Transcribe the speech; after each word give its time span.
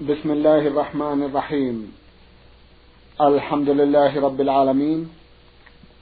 بسم 0.00 0.30
الله 0.30 0.66
الرحمن 0.66 1.22
الرحيم. 1.22 1.92
الحمد 3.20 3.68
لله 3.70 4.20
رب 4.20 4.40
العالمين 4.40 5.10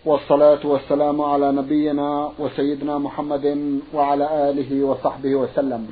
والصلاة 0.04 0.66
والسلام 0.66 1.20
على 1.20 1.52
نبينا 1.52 2.32
وسيدنا 2.38 2.98
محمد 2.98 3.80
وعلى 3.94 4.50
آله 4.50 4.84
وصحبه 4.84 5.34
وسلم. 5.34 5.88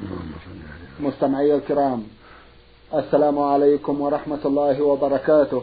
مستمعي 1.00 1.54
الكرام 1.54 2.02
السلام 2.94 3.38
عليكم 3.38 4.00
ورحمة 4.00 4.42
الله 4.44 4.82
وبركاته. 4.82 5.62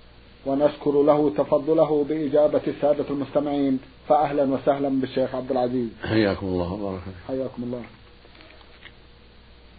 ونشكر 0.45 1.01
له 1.01 1.31
تفضله 1.37 2.05
بإجابة 2.09 2.61
السادة 2.67 3.05
المستمعين 3.09 3.79
فأهلا 4.07 4.43
وسهلا 4.43 4.89
بالشيخ 4.89 5.35
عبد 5.35 5.51
العزيز. 5.51 5.89
حياكم 6.03 6.45
الله 6.47 6.73
وبارك 6.73 7.01
حياكم 7.27 7.63
الله. 7.63 7.81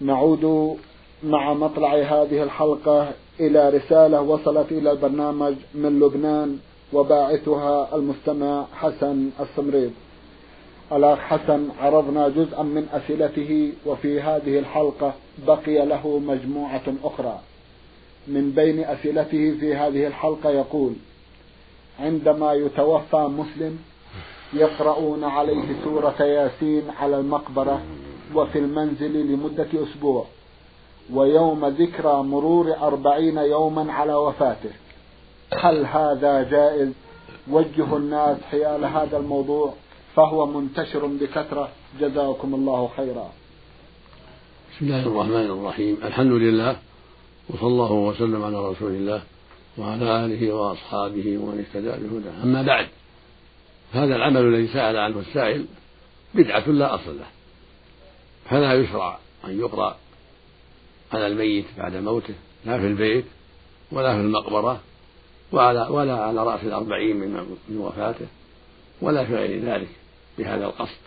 نعود 0.01 0.77
مع 1.25 1.55
مطلع 1.55 1.95
هذه 1.95 2.43
الحلقة 2.43 3.13
إلى 3.41 3.69
رسالة 3.69 4.21
وصلت 4.21 4.73
إلى 4.73 4.91
البرنامج 4.91 5.55
من 5.75 6.01
لبنان 6.01 6.59
وباعثها 6.93 7.95
المستمع 7.97 8.65
حسن 8.75 9.31
السمريض 9.41 9.93
الأخ 10.93 11.19
حسن 11.19 11.69
عرضنا 11.81 12.29
جزءا 12.29 12.63
من 12.63 12.89
أسئلته 12.93 13.73
وفي 13.87 14.21
هذه 14.21 14.59
الحلقة 14.59 15.15
بقي 15.47 15.87
له 15.87 16.19
مجموعة 16.19 16.83
أخرى. 17.05 17.39
من 18.27 18.51
بين 18.51 18.85
أسئلته 18.85 19.57
في 19.61 19.75
هذه 19.75 20.07
الحلقة 20.07 20.51
يقول 20.51 20.93
عندما 22.01 22.53
يتوفى 22.53 23.17
مسلم 23.17 23.79
يقرؤون 24.53 25.25
عليه 25.25 25.65
سورة 25.85 26.23
ياسين 26.23 26.83
على 26.91 27.17
المقبرة 27.17 27.83
وفي 28.35 28.59
المنزل 28.59 29.27
لمدة 29.27 29.69
أسبوع 29.75 30.27
ويوم 31.13 31.67
ذكرى 31.67 32.23
مرور 32.23 32.77
أربعين 32.83 33.39
يوما 33.39 33.93
على 33.93 34.15
وفاته. 34.15 34.71
هل 35.53 35.87
هذا 35.87 36.43
جائز؟ 36.51 36.93
وجه 37.51 37.97
الناس 37.97 38.37
حيال 38.51 38.85
هذا 38.85 39.17
الموضوع 39.17 39.75
فهو 40.17 40.47
منتشر 40.47 41.07
بكثرة. 41.07 41.69
جزاكم 42.01 42.55
الله 42.55 42.91
خيرا. 42.97 43.33
بسم 44.71 44.87
الله 44.87 45.03
الرحمن 45.07 45.51
الرحيم. 45.51 45.97
الحمد 46.05 46.33
لله. 46.33 46.77
وصلى 47.53 47.69
الله 47.69 47.93
وسلم 47.93 48.45
على 48.45 48.69
رسول 48.69 48.93
الله 48.93 49.23
وعلى 49.79 50.25
آله 50.25 50.53
وأصحابه 50.53 51.39
ومن 51.39 51.65
اهتدى 51.65 51.89
بهداه. 51.89 52.43
أما 52.43 52.63
بعد 52.63 52.87
هذا 53.93 54.17
العمل 54.17 54.41
الذي 54.41 54.69
سأل 54.69 54.97
عنه 54.97 55.19
السائل 55.19 55.67
بدعة 56.35 56.69
لا 56.69 56.95
أصل 56.95 57.19
له. 57.19 57.27
فلا 58.51 58.75
يشرع 58.75 59.19
أن 59.45 59.61
يقرأ 59.61 59.97
على 61.13 61.27
الميت 61.27 61.65
بعد 61.79 61.97
موته 61.97 62.35
لا 62.65 62.79
في 62.79 62.87
البيت 62.87 63.25
ولا 63.93 64.15
في 64.15 64.21
المقبرة 64.21 64.81
وعلى 65.53 65.87
ولا 65.91 66.15
على 66.15 66.45
رأس 66.45 66.61
الأربعين 66.65 67.17
من 67.17 67.57
من 67.69 67.79
وفاته 67.79 68.27
ولا 69.01 69.25
في 69.25 69.37
غير 69.37 69.65
ذلك 69.65 69.89
بهذا 70.39 70.65
القصد. 70.65 71.03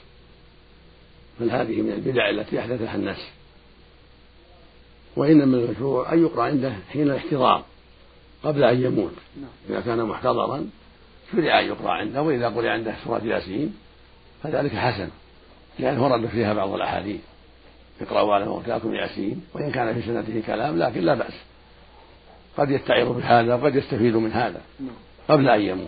بل 1.39 1.51
هذه 1.51 1.81
من 1.81 1.91
البدع 1.91 2.29
التي 2.29 2.59
أحدثها 2.59 2.95
الناس. 2.95 3.29
وإنما 5.15 5.57
المشروع 5.57 6.13
أن 6.13 6.21
يقرأ 6.21 6.43
عنده 6.43 6.73
حين 6.91 7.01
الاحتضار 7.01 7.63
قبل 8.43 8.63
أن 8.63 8.81
يموت. 8.81 9.13
إذا 9.69 9.81
كان 9.81 10.05
محتضرا 10.05 10.69
شرع 11.31 11.59
أن 11.59 11.65
يقرأ 11.65 11.91
عنده 11.91 12.21
وإذا 12.21 12.49
قرأ 12.49 12.69
عنده 12.69 12.95
سورة 13.05 13.21
ياسين 13.23 13.75
فذلك 14.43 14.71
حسن 14.71 15.09
لأنه 15.79 16.03
ورد 16.03 16.25
فيها 16.25 16.53
بعض 16.53 16.73
الأحاديث 16.73 17.21
اقرأوا 18.01 18.33
على 18.33 18.45
موتاكم 18.45 18.93
ياسين 18.93 19.43
وإن 19.53 19.71
كان 19.71 19.93
في 19.93 20.01
سنته 20.01 20.41
كلام 20.47 20.79
لكن 20.79 21.01
لا 21.01 21.13
بأس 21.13 21.33
قد 22.57 22.69
يتعظ 22.71 23.07
بهذا 23.17 23.55
وقد 23.55 23.75
يستفيد 23.75 24.15
من 24.15 24.31
هذا. 24.31 24.61
قبل 25.29 25.49
أن 25.49 25.61
يموت. 25.61 25.87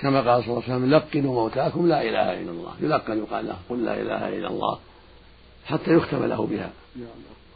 كما 0.00 0.30
قال 0.30 0.44
صلى 0.44 0.52
الله 0.52 0.62
عليه 0.62 0.74
وسلم 0.74 0.90
لقنوا 0.90 1.34
موتاكم 1.34 1.88
لا 1.88 2.02
إله 2.02 2.42
إلا 2.42 2.50
الله 2.50 2.72
يلقن 2.80 3.18
يقال 3.18 3.46
له 3.46 3.56
قل 3.70 3.84
لا 3.84 4.00
إله 4.00 4.28
إلا 4.28 4.48
الله 4.48 4.78
حتى 5.66 5.90
يختم 5.90 6.24
له 6.24 6.46
بها 6.46 6.70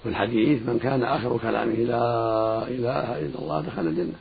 في 0.03 0.09
الحديث 0.09 0.69
من 0.69 0.79
كان 0.79 1.03
آخر 1.03 1.39
كلامه 1.39 1.75
لا 1.75 2.69
إله 2.69 3.19
إلا 3.19 3.39
الله 3.39 3.61
دخل 3.61 3.87
الجنة. 3.87 4.15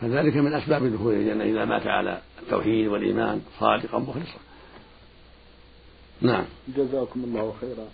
فذلك 0.00 0.36
من 0.36 0.54
أسباب 0.54 0.92
دخول 0.92 1.14
الجنة 1.14 1.44
إذا 1.44 1.64
مات 1.64 1.86
على 1.86 2.18
التوحيد 2.42 2.86
والإيمان 2.86 3.40
صادقا 3.60 3.98
مخلصا. 3.98 4.38
نعم. 6.20 6.44
جزاكم 6.76 7.24
الله 7.24 7.54
خيرا. 7.60 7.86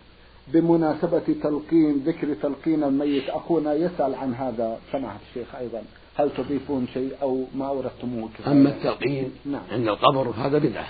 بمناسبة 0.48 1.24
تلقين 1.42 2.02
ذكر 2.06 2.34
تلقين 2.34 2.84
الميت 2.84 3.28
أخونا 3.28 3.74
يسأل 3.74 4.14
عن 4.14 4.34
هذا 4.34 4.78
سماحة 4.92 5.18
الشيخ 5.28 5.54
أيضا. 5.54 5.82
هل 6.14 6.30
تضيفون 6.36 6.86
شيء 6.94 7.12
أو 7.22 7.44
ما 7.54 7.66
أوردتموه؟ 7.68 8.28
أما 8.46 8.68
التلقين 8.70 9.32
نعم. 9.44 9.62
عند 9.72 9.88
القبر 9.88 10.30
هذا 10.30 10.58
بدعة. 10.58 10.88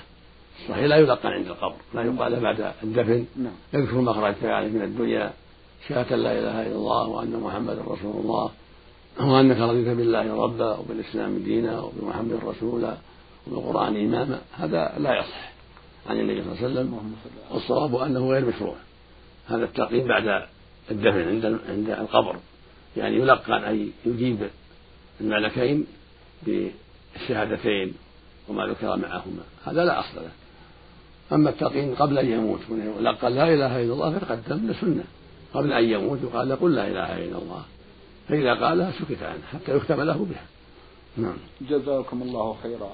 صحيح 0.68 0.84
لا 0.84 0.96
يلقن 0.96 1.28
عند 1.28 1.46
القبر 1.46 1.76
لا 1.94 2.02
يقال 2.02 2.40
بعد 2.40 2.72
الدفن. 2.82 3.24
نعم. 3.36 3.52
يذكر 3.74 4.00
ما 4.00 4.10
أخرجت 4.10 4.44
عليه 4.44 4.68
من 4.68 4.82
الدنيا. 4.82 5.32
شهادة 5.88 6.16
لا 6.16 6.32
إله 6.38 6.66
إلا 6.66 6.76
الله 6.76 7.08
وأن 7.08 7.40
محمدا 7.40 7.82
رسول 7.82 8.16
الله 8.24 8.50
وأنك 9.20 9.58
رضيت 9.58 9.88
بالله 9.88 10.44
ربا 10.44 10.78
وبالإسلام 10.78 11.38
دينا 11.38 11.80
وبمحمد 11.80 12.40
رسولا 12.44 12.96
وبالقرآن 13.46 13.96
إماما. 13.96 14.40
هذا 14.52 14.94
لا 14.98 15.18
يصح 15.18 15.52
عن 16.06 16.20
النبي 16.20 16.42
صلى 16.42 16.52
الله 16.52 16.64
عليه 16.64 16.70
وسلم 16.70 17.14
والصواب 17.50 17.96
أنه 17.96 18.30
غير 18.30 18.44
مشروع. 18.44 18.74
هذا 19.48 19.64
التقييم 19.64 20.08
بعد 20.08 20.42
الدفن 20.90 21.28
عند 21.28 21.60
عند 21.68 21.90
القبر. 21.90 22.36
يعني 22.96 23.16
يلقن 23.16 23.52
أن 23.52 23.90
يجيب 24.06 24.38
الملكين 25.20 25.86
بالشهادتين 26.42 27.94
وما 28.48 28.66
ذكر 28.66 28.96
معهما. 28.96 29.42
هذا 29.64 29.84
لا 29.84 30.00
أصل 30.00 30.16
له. 30.16 30.30
أما 31.32 31.50
التقييم 31.50 31.94
قبل 31.94 32.18
أن 32.18 32.32
يموت 32.32 32.60
يلقن 32.70 33.28
لا 33.28 33.54
إله 33.54 33.82
إلا 33.82 33.92
الله 33.92 34.18
فتقدم 34.18 34.70
لسنة. 34.70 35.04
قبل 35.54 35.72
أن 35.72 35.84
يموت 35.84 36.18
يقال 36.22 36.60
قل 36.60 36.74
لا 36.74 36.86
إله 36.86 37.18
إلا 37.18 37.38
الله. 37.38 37.62
فإذا 38.28 38.54
قالها 38.54 38.92
سكت 38.92 39.22
عنه 39.22 39.42
حتى 39.52 39.76
يختم 39.76 40.00
له 40.00 40.26
بها. 40.30 40.44
نعم. 41.16 41.36
جزاكم 41.70 42.22
الله 42.22 42.56
خيرا. 42.62 42.90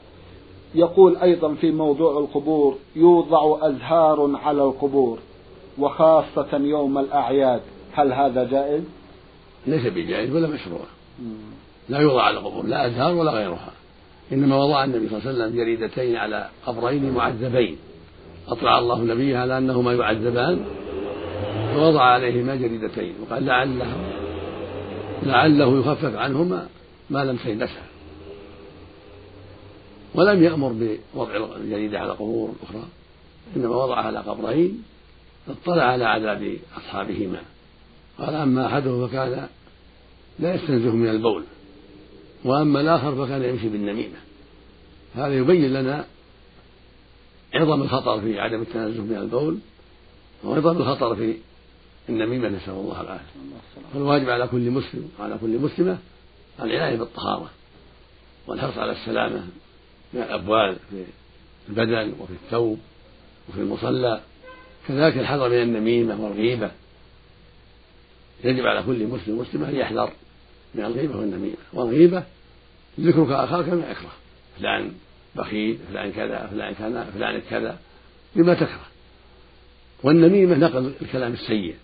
يقول 0.75 1.17
أيضا 1.17 1.55
في 1.55 1.71
موضوع 1.71 2.19
القبور 2.19 2.79
يوضع 2.97 3.69
أزهار 3.69 4.37
على 4.37 4.63
القبور 4.63 5.19
وخاصة 5.79 6.49
يوم 6.53 6.99
الأعياد. 6.99 7.61
هل 7.93 8.13
هذا 8.13 8.45
جائز؟ 8.45 8.83
ليس 9.67 9.87
بجائز 9.87 10.35
ولا 10.35 10.49
مشروع. 10.49 10.81
لا 11.89 11.99
يوضع 11.99 12.23
على 12.23 12.39
القبور 12.39 12.67
لا 12.67 12.87
أزهار 12.87 13.15
ولا 13.15 13.31
غيرها. 13.31 13.73
إنما 14.33 14.65
وضع 14.65 14.85
النبي 14.85 15.09
صلى 15.09 15.19
الله 15.19 15.29
عليه 15.29 15.39
وسلم 15.39 15.57
جريدتين 15.57 16.17
على 16.17 16.49
قبرين 16.67 17.11
معذبين. 17.11 17.77
أطلع 18.49 18.79
الله 18.79 19.03
نبيه 19.03 19.39
على 19.39 19.59
أنهما 19.59 19.93
يعذبان. 19.93 20.65
فوضع 21.79 22.03
عليهما 22.03 22.57
جريدتين 22.57 23.15
وقال 23.21 23.47
لعله 23.47 23.97
لعله 25.23 25.81
يخفف 25.81 26.17
عنهما 26.17 26.69
ما 27.11 27.25
لم 27.25 27.37
تيبسها 27.37 27.87
ولم 30.15 30.43
يأمر 30.43 30.73
بوضع 30.73 31.57
الجريدة 31.57 31.99
على 31.99 32.11
قبور 32.11 32.55
أخرى 32.63 32.85
إنما 33.57 33.77
وضعها 33.77 34.07
على 34.07 34.19
قبرين 34.19 34.83
اطلع 35.49 35.83
على 35.83 36.05
عذاب 36.05 36.57
أصحابهما. 36.77 37.41
قال 38.19 38.35
أما 38.35 38.67
أحدهم 38.67 39.09
فكان 39.09 39.49
لا 40.39 40.55
يستنزه 40.55 40.91
من 40.91 41.09
البول 41.09 41.45
وأما 42.45 42.81
الآخر 42.81 43.27
فكان 43.27 43.43
يمشي 43.43 43.69
بالنميمة. 43.69 44.19
هذا 45.15 45.35
يبين 45.35 45.73
لنا 45.73 46.05
عظم 47.55 47.83
الخطر 47.83 48.21
في 48.21 48.41
عدم 48.41 48.63
التنزه 48.63 49.03
من 49.03 49.17
البول 49.17 49.59
وعظم 50.45 50.77
الخطر 50.77 51.17
في 51.17 51.35
النميمة 52.09 52.49
نسأل 52.49 52.73
الله 52.73 53.01
العافية. 53.01 53.25
فالواجب 53.95 54.31
على 54.31 54.47
كل 54.47 54.71
مسلم 54.71 55.11
وعلى 55.19 55.39
كل 55.39 55.59
مسلمة 55.59 55.99
العناية 56.61 56.97
بالطهارة 56.97 57.51
والحرص 58.47 58.79
على 58.79 58.93
السلامة 58.93 59.47
من 60.13 60.23
الأبوال 60.23 60.77
في 60.91 61.05
البدن 61.69 62.15
وفي 62.21 62.33
الثوب 62.33 62.79
وفي 63.49 63.61
المصلى. 63.61 64.21
كذلك 64.89 65.19
الحذر 65.19 65.49
من 65.49 65.63
النميمة 65.63 66.21
والغيبة. 66.21 66.71
يجب 68.45 68.67
على 68.67 68.83
كل 68.83 69.07
مسلم 69.07 69.39
ومسلمة 69.39 69.69
أن 69.69 69.77
يحذر 69.77 70.13
من 70.75 70.85
الغيبة 70.85 71.17
والنميمة. 71.17 71.57
والغيبة 71.73 72.23
ذكرك 73.01 73.31
أخاك 73.31 73.69
ما 73.69 73.91
يكره 73.91 74.13
فلان 74.59 74.93
بخيل 75.37 75.79
فلان 75.91 76.13
كذا 76.13 76.47
فلان 76.47 76.75
كذا 76.75 77.05
فلان 77.05 77.41
كذا 77.51 77.79
بما 78.37 78.55
تكره. 78.55 78.87
والنميمة 80.03 80.57
نقل 80.57 80.93
الكلام 81.03 81.33
السيء. 81.33 81.77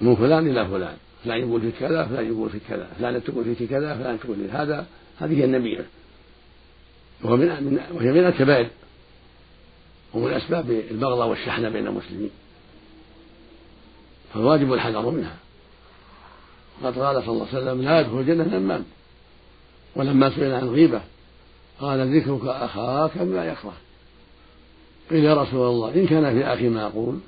من 0.00 0.16
فلان 0.16 0.46
إلى 0.50 0.66
فلان. 0.66 0.96
فلان 1.24 1.38
يقول 1.40 1.60
فيك 1.60 1.74
كذا 1.80 2.06
فلان 2.06 2.26
يقول 2.26 2.50
فيك 2.50 2.62
كذا. 2.68 2.88
فلان 2.98 3.24
تقول 3.24 3.54
فيك 3.54 3.70
كذا 3.70 3.94
فلان 3.94 4.20
تقول 4.20 4.36
فيك 4.36 4.50
هذا. 4.50 4.86
هذه 5.20 5.38
هي 5.40 5.44
النميمة. 5.44 5.84
من 7.24 7.78
وهي 7.92 8.12
من 8.12 8.26
الكبائر. 8.26 8.68
ومن 10.14 10.32
أسباب 10.32 10.70
البغضة 10.70 11.26
والشحنة 11.26 11.68
بين 11.68 11.86
المسلمين. 11.86 12.30
فالواجب 14.34 14.72
الحذر 14.72 15.10
منها. 15.10 15.36
وقد 16.82 16.98
قال 16.98 17.22
صلى 17.22 17.32
الله 17.32 17.46
عليه 17.52 17.58
وسلم 17.58 17.82
لا 17.82 18.00
يدخل 18.00 18.20
الجنة 18.20 18.58
نمام 18.58 18.84
ولما 19.96 20.30
سئل 20.30 20.54
عن 20.54 20.68
غيبة 20.68 21.00
قال 21.80 22.16
ذكرك 22.16 22.46
أخاك 22.46 23.18
بما 23.18 23.44
يكره. 23.46 23.74
قيل 25.10 25.24
يا 25.24 25.34
رسول 25.34 25.68
الله 25.68 25.94
إن 25.94 26.06
كان 26.06 26.34
في 26.34 26.44
أخي 26.44 26.68
ما 26.68 26.86
أقول 26.86 27.18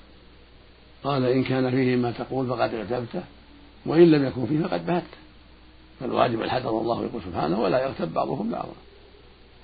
قال 1.04 1.24
إن 1.24 1.44
كان 1.44 1.70
فيه 1.70 1.96
ما 1.96 2.10
تقول 2.10 2.46
فقد 2.46 2.74
اغتبته 2.74 3.22
وإن 3.86 4.10
لم 4.10 4.26
يكن 4.26 4.46
فيه 4.46 4.66
فقد 4.66 4.86
بهته 4.86 5.16
فالواجب 6.00 6.42
الحذر 6.42 6.70
الله 6.70 7.04
يقول 7.04 7.22
سبحانه 7.22 7.60
ولا 7.60 7.82
يغتب 7.82 8.14
بعضكم 8.14 8.50
بعضا 8.50 8.74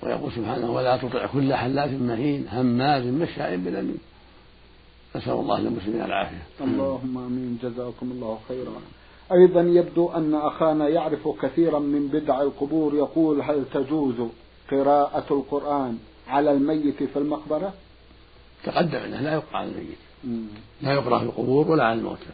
ويقول 0.03 0.31
سبحانه 0.31 0.71
ولا 0.71 0.97
تطع 0.97 1.25
كل 1.25 1.53
حلاف 1.53 1.91
مهين 1.91 2.47
هماز 2.51 3.05
مشاء 3.05 3.55
بنميم 3.55 3.97
نسأل 5.15 5.33
الله 5.33 5.59
للمسلمين 5.59 6.01
العافية. 6.01 6.43
اللهم 6.61 7.17
آمين. 7.17 7.59
جزاكم 7.63 8.11
الله 8.11 8.39
خيرا. 8.47 8.81
أيضا 9.31 9.61
يبدو 9.61 10.11
أن 10.11 10.35
أخانا 10.35 10.87
يعرف 10.87 11.27
كثيرا 11.41 11.79
من 11.79 12.07
بدع 12.07 12.41
القبور 12.41 12.95
يقول 12.95 13.41
هل 13.41 13.65
تجوز 13.73 14.15
قراءة 14.71 15.25
القرآن 15.31 15.97
على 16.27 16.51
الميت 16.51 17.03
في 17.03 17.19
المقبرة؟ 17.19 17.73
تقدم 18.63 18.97
إنه 18.97 19.21
لا 19.21 19.33
يقرأ 19.33 19.57
على 19.57 19.69
الميت. 19.69 20.02
لا 20.81 20.93
يقرأ 20.93 21.19
في 21.19 21.25
القبور 21.25 21.71
ولا 21.71 21.83
على 21.83 21.99
الموتى. 21.99 22.33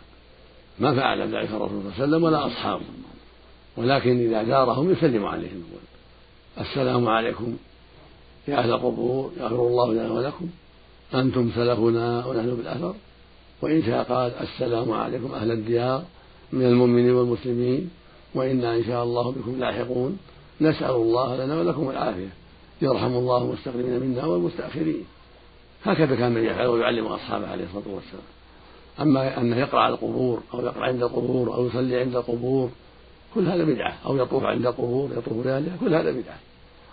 ما 0.80 0.96
فعل 0.96 1.22
ذلك 1.22 1.50
الرسول 1.52 1.70
صلى 1.70 1.80
الله 1.80 1.94
عليه 1.94 2.04
وسلم 2.04 2.24
ولا 2.24 2.48
أصحابه. 2.48 2.86
ولكن 3.78 4.20
إذا 4.20 4.44
زارهم 4.44 4.92
يسلم 4.92 5.26
عليهم 5.26 5.64
يقول 5.68 5.82
السلام 6.68 7.08
عليكم 7.08 7.58
يا 8.48 8.58
أهل 8.58 8.72
القبور 8.72 9.32
يغفر 9.38 9.68
الله 9.68 9.94
لنا 9.94 10.12
ولكم 10.12 10.48
أنتم 11.14 11.52
سلفنا 11.56 12.26
ونحن 12.26 12.56
بالأثر 12.56 12.94
وإن 13.62 13.84
شاء 13.84 14.04
قال 14.04 14.32
السلام 14.42 14.92
عليكم 14.92 15.32
أهل 15.34 15.52
الديار 15.52 16.04
من 16.54 16.66
المؤمنين 16.66 17.12
والمسلمين 17.12 17.90
وإنا 18.36 18.76
إن 18.76 18.84
شاء 18.84 19.04
الله 19.04 19.32
بكم 19.32 19.60
لاحقون. 19.60 20.18
نسأل 20.62 20.92
الله 20.92 21.46
لنا 21.46 21.60
ولكم 21.60 21.90
العافية. 21.90 22.30
يرحم 22.82 23.14
الله 23.14 23.44
المستقدمين 23.44 24.00
منا 24.00 24.26
والمستأخرين. 24.26 25.04
هكذا 25.84 26.16
كان 26.16 26.38
يفعل 26.38 26.68
ويعلم 26.68 27.06
أصحابه 27.06 27.48
عليه 27.48 27.64
الصلاة 27.64 27.96
والسلام. 27.96 28.24
أما 29.00 29.42
أنه 29.42 29.58
يقرأ 29.58 29.80
على 29.80 29.94
القبور 29.94 30.44
أو 30.54 30.62
يقرأ 30.62 30.86
عند 30.86 31.04
القبور 31.04 31.54
أو 31.54 31.68
يصلي 31.68 32.00
عند 32.00 32.16
القبور 32.16 32.70
كل 33.36 33.48
هذا 33.48 33.64
بدعة. 33.64 33.98
أو 34.06 34.18
يطوف 34.18 34.44
عند 34.44 34.66
القبور 34.66 35.12
يطوف 35.18 35.46
بأهلها 35.46 35.78
كل 35.80 35.94
هذا 35.94 36.12
بدعة. 36.12 36.40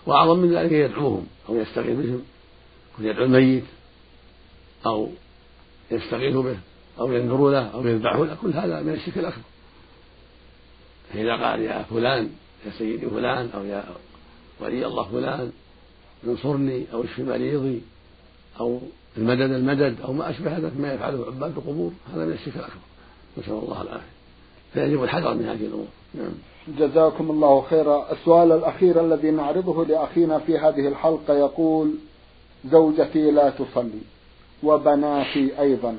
وأعظم 0.07 0.39
من 0.39 0.55
ذلك 0.55 0.73
يدعوهم 0.73 1.27
أو 1.49 1.57
يستغيث 1.57 1.99
بهم. 1.99 2.23
يدعو 2.99 3.25
الميت 3.25 3.65
أو 4.87 5.09
يستغيث 5.91 6.37
به 6.37 6.57
أو 7.01 7.13
ينذر 7.13 7.51
له 7.51 7.67
أو 7.67 7.87
يذبح 7.87 8.17
له 8.17 8.37
كل 8.43 8.53
هذا 8.53 8.83
من 8.83 8.93
الشرك 8.93 9.19
الأكبر. 9.19 9.43
فإذا 11.13 11.37
قال 11.37 11.61
يا 11.61 11.83
فلان 11.83 12.31
يا 12.67 12.71
سيدي 12.79 13.07
فلان 13.07 13.51
أو 13.55 13.65
يا 13.65 13.85
ولي 14.61 14.87
الله 14.87 15.05
فلان 15.05 15.53
انصرني 16.27 16.87
أو 16.93 17.05
اشف 17.05 17.19
مريضي 17.19 17.83
أو 18.61 18.81
المدد 19.17 19.51
المدد 19.51 20.01
أو 20.05 20.13
ما 20.13 20.31
أشبه 20.31 20.59
ذلك 20.59 20.81
ما 20.81 20.93
يفعله 20.93 21.27
عباد 21.27 21.57
القبور 21.57 21.93
هذا 22.15 22.25
من 22.25 22.33
الشرك 22.33 22.57
الأكبر. 22.57 22.81
نسأل 23.39 23.53
الله 23.53 23.83
العافية. 23.83 24.17
فيجب 24.75 25.03
الحذر 25.03 25.35
من 25.35 25.45
هذه 25.45 25.67
الأمور. 25.67 25.87
نعم. 26.15 26.33
جزاكم 26.79 27.31
الله 27.31 27.63
خيرا. 27.71 28.13
السؤال 28.13 28.53
الأخير 28.53 29.05
الذي 29.05 29.31
نعرضه 29.31 29.85
لأخينا 29.85 30.39
في 30.39 30.59
هذه 30.59 30.89
الحلقة 30.89 31.35
يقول 31.35 31.95
زوجتي 32.71 33.31
لا 33.31 33.51
تصلي 33.51 34.01
وبناتي 34.63 35.61
أيضا 35.61 35.97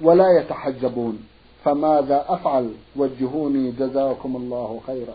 ولا 0.00 0.40
يتحجبون 0.40 1.18
فماذا 1.64 2.24
أفعل؟ 2.28 2.70
وجهوني. 2.96 3.70
جزاكم 3.70 4.36
الله 4.36 4.80
خيرا. 4.86 5.14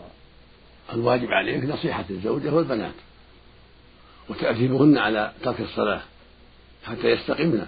الواجب 0.92 1.28
عليك 1.28 1.64
نصيحة 1.64 2.04
الزوجة 2.10 2.54
والبنات 2.54 2.94
وتأديبهن 4.30 4.98
على 4.98 5.32
ترك 5.42 5.60
الصلاة. 5.60 6.00
حتى 6.88 7.08
يستقمن 7.08 7.66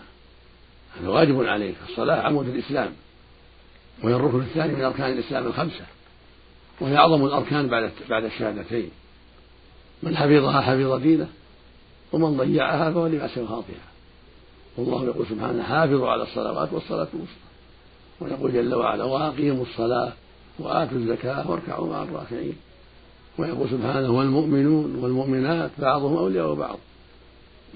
هذا 1.01 1.09
واجب 1.09 1.43
عليك. 1.43 1.75
الصلاة 1.89 2.23
عمود 2.23 2.49
الإسلام. 2.49 2.93
وهي 4.03 4.15
الركن 4.15 4.41
الثاني 4.41 4.73
من 4.73 4.85
أركان 4.85 5.13
الإسلام 5.13 5.47
الخمسة. 5.47 5.85
وهي 6.81 6.97
أعظم 6.97 7.25
الأركان 7.25 7.69
بعد 7.69 7.91
بعد 8.11 8.25
الشهادتين. 8.25 8.91
من 10.03 10.17
حفظها 10.17 10.61
حفظ 10.61 11.03
دينه 11.03 11.29
ومن 12.13 12.37
ضيعها 12.37 12.91
فهو 12.91 13.07
لما 13.07 13.29
خاطئها. 13.29 13.91
والله 14.77 15.05
يقول 15.05 15.27
سبحانه 15.27 15.63
حافظوا 15.63 16.09
على 16.11 16.23
الصلوات 16.23 16.73
والصلاة 16.73 17.09
الوسطى. 17.15 17.51
ويقول 18.21 18.53
جل 18.53 18.75
وعلا 18.75 19.05
وأقيموا 19.05 19.65
الصلاة 19.65 20.13
وآتوا 20.59 20.99
الزكاة 20.99 21.51
واركعوا 21.51 21.93
مع 21.93 22.03
الراكعين. 22.03 22.57
ويقول 23.39 23.71
سبحانه 23.71 24.11
والمؤمنون 24.11 24.95
والمؤمنات 24.95 25.71
بعضهم 25.79 26.17
أولياء 26.17 26.55
بعض. 26.55 26.79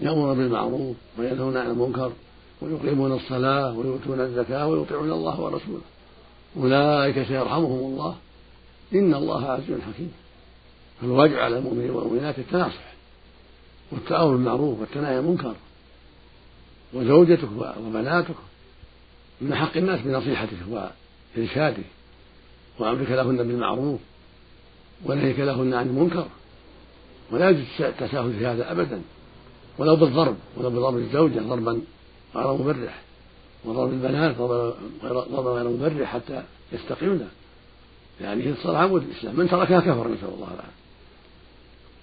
يأمر 0.03 0.35
بالمعروف 0.35 0.97
وينهون 1.19 1.57
عن 1.57 1.71
المنكر 1.71 2.13
ويقيمون 2.63 3.13
الصلاة 3.13 3.79
ويؤتون 3.79 4.21
الزكاة 4.21 4.67
ويطيعون 4.67 5.13
الله 5.13 5.41
ورسوله. 5.41 5.81
أولئك 6.57 7.27
سيرحمهم 7.29 7.79
الله. 7.79 8.17
إن 8.95 9.15
الله 9.15 9.51
عزيز 9.51 9.81
حكيم. 9.81 10.13
فالواجب 11.01 11.37
على 11.37 11.59
المؤمنين 11.59 11.91
والمؤمنات 11.91 12.39
التناصح 12.39 12.95
والتأمر 13.93 14.31
بالمعروف 14.31 14.81
والتناهي 14.81 15.15
عن 15.15 15.19
المنكر 15.19 15.55
وزوجتك 16.93 17.49
وبناتك 17.87 18.35
من 19.41 19.55
حق 19.55 19.77
الناس 19.77 20.01
بنصيحتك 20.01 20.57
وإرشادك 21.37 21.85
وأمرك 22.79 23.11
لهن 23.11 23.37
بالمعروف 23.37 24.01
ونهيك 25.05 25.39
لهن 25.39 25.75
عن 25.75 25.87
المنكر. 25.87 26.27
ولا 27.31 27.51
يجوز 27.51 27.65
التساهل 27.81 28.33
في 28.39 28.47
هذا 28.47 28.73
أبدا. 28.73 29.03
ولو 29.79 29.97
بالضرب 29.97 30.37
ولو 30.57 30.71
بضرب 30.71 30.97
الزوجة 30.97 31.41
ضربا 31.41 31.83
غير 32.37 32.53
مبرح 32.53 33.03
وضرب 33.65 33.93
البنات 33.93 34.37
ضربا 35.07 35.51
غير 35.51 35.69
مبرح 35.69 36.13
حتى 36.13 36.43
يستقمن 36.73 37.29
يعني 38.21 38.51
الصلاة 38.51 38.79
عمود 38.79 39.03
الإسلام. 39.03 39.37
من 39.37 39.49
تركها 39.49 39.81
كفر 39.81 40.09
نسأل 40.09 40.29
الله 40.29 40.47
العافية. 40.47 40.85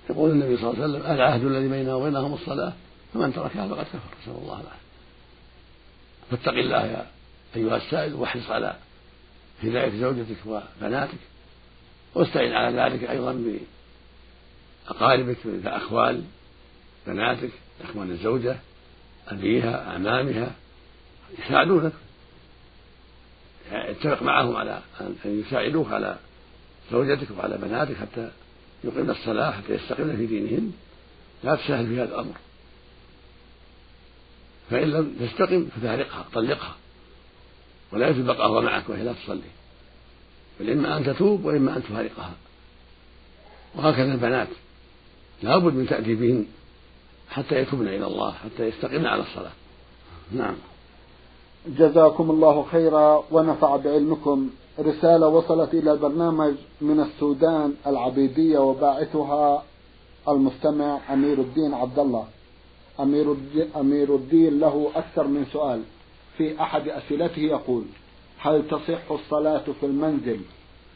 يقول 0.09 0.31
النبي 0.31 0.57
صلى 0.57 0.69
الله 0.69 0.83
عليه 0.83 0.93
وسلم 0.93 1.11
العهد 1.11 1.45
الذي 1.45 1.67
بيننا 1.67 1.95
وبينهم 1.95 2.33
الصلاة؟ 2.33 2.73
فمن 3.13 3.33
تركها 3.33 3.67
فقد 3.67 3.83
كفر 3.83 3.99
نسأل 4.21 4.41
الله 4.41 4.61
العافية. 4.61 4.81
فاتق 6.31 6.51
الله 6.51 6.85
يا 6.85 7.07
أيها 7.55 7.77
السائل 7.77 8.13
واحرص 8.13 8.49
على 8.49 8.75
هداية 9.63 10.01
زوجتك 10.01 10.37
وبناتك 10.45 11.17
واستعن 12.15 12.51
على 12.51 12.81
ذلك 12.81 13.09
أيضا 13.09 13.57
بأقاربك 14.87 15.37
أخوال 15.65 16.23
بناتك 17.07 17.51
إخوان 17.83 18.11
الزوجة 18.11 18.57
أبيها 19.27 19.91
أعمامها 19.91 20.51
يساعدونك 21.39 21.91
اتفق 23.71 24.23
معهم 24.23 24.55
على 24.55 24.81
أن 25.01 25.15
يساعدوك 25.25 25.91
على 25.91 26.17
زوجتك 26.91 27.27
وعلى 27.37 27.57
بناتك 27.57 27.95
حتى 27.97 28.31
يقيمن 28.83 29.09
الصلاة 29.09 29.51
حتى 29.51 29.73
يستقمن 29.73 30.17
في 30.17 30.25
دينهن 30.25 30.71
لا 31.43 31.55
تسهل 31.55 31.87
في 31.87 31.95
هذا 31.95 32.03
الأمر. 32.03 32.33
فإن 34.69 34.91
لم 34.91 35.15
تستقم 35.19 35.67
فتارقها 35.75 36.25
طلقها. 36.33 36.75
ولا 37.91 38.07
يجوز 38.07 38.25
بقاؤها 38.25 38.61
معك 38.61 38.89
وهي 38.89 39.03
لا 39.03 39.13
تصلي. 39.13 39.41
بل 40.59 40.69
إما 40.69 40.97
أن 40.97 41.05
تتوب 41.05 41.45
وإما 41.45 41.77
أن 41.77 41.83
تفارقها. 41.83 42.33
وهكذا 43.75 44.13
البنات. 44.13 44.47
لا 45.43 45.57
بد 45.57 45.73
من 45.73 45.87
تأديبهن. 45.87 46.45
حتى 47.31 47.55
يتوبن 47.55 47.87
إلى 47.87 48.07
الله 48.07 48.31
حتى 48.31 48.67
يستقمن 48.67 49.05
على 49.05 49.21
الصلاة. 49.21 49.51
نعم. 50.31 50.55
جزاكم 51.67 52.31
الله 52.31 52.65
خيرا 52.71 53.23
ونفع 53.31 53.75
بعلمكم. 53.75 54.49
رسالة 54.79 55.27
وصلت 55.27 55.73
إلى 55.73 55.91
البرنامج 55.91 56.53
من 56.81 56.99
السودان 56.99 57.73
العبيدية 57.87 58.59
وباعثها 58.59 59.63
المستمع 60.29 60.99
أمير 61.13 61.39
الدين 61.39 61.73
عبد 61.73 61.99
الله 61.99 62.25
أمير 62.99 63.31
الدين, 63.31 63.69
أمير 63.75 64.15
الدين 64.15 64.59
له 64.59 64.91
أكثر 64.95 65.27
من 65.27 65.45
سؤال. 65.53 65.81
في 66.37 66.61
أحد 66.61 66.87
أسئلته 66.87 67.39
يقول 67.41 67.83
هل 68.37 68.67
تصح 68.67 69.11
الصلاة 69.11 69.63
في 69.79 69.85
المنزل 69.85 70.39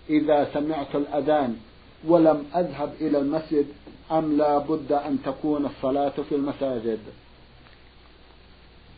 إذا 0.09 0.49
سمعت 0.53 0.95
الأذان 0.95 1.57
ولم 2.03 2.43
أذهب 2.55 2.93
إلى 3.01 3.17
المسجد 3.19 3.65
أم 4.11 4.37
لا 4.37 4.57
بد 4.57 4.91
أن 4.91 5.17
تكون 5.25 5.65
الصلاة 5.65 6.13
في 6.29 6.35
المساجد؟ 6.35 6.99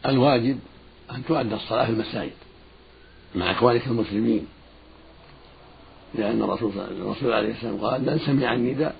الواجب 0.05 0.59
أن 1.11 1.25
تؤدى 1.25 1.55
الصلاة 1.55 1.85
في 1.85 1.91
المساجد 1.91 2.31
مع 3.35 3.51
إخوانك 3.51 3.87
المسلمين 3.87 4.47
لأن 6.15 6.41
الرسول 6.41 6.71
الرسول 6.79 7.33
عليه 7.33 7.51
السلام 7.51 7.77
قال 7.77 8.01
من 8.01 8.19
سمع 8.19 8.53
النداء 8.53 8.95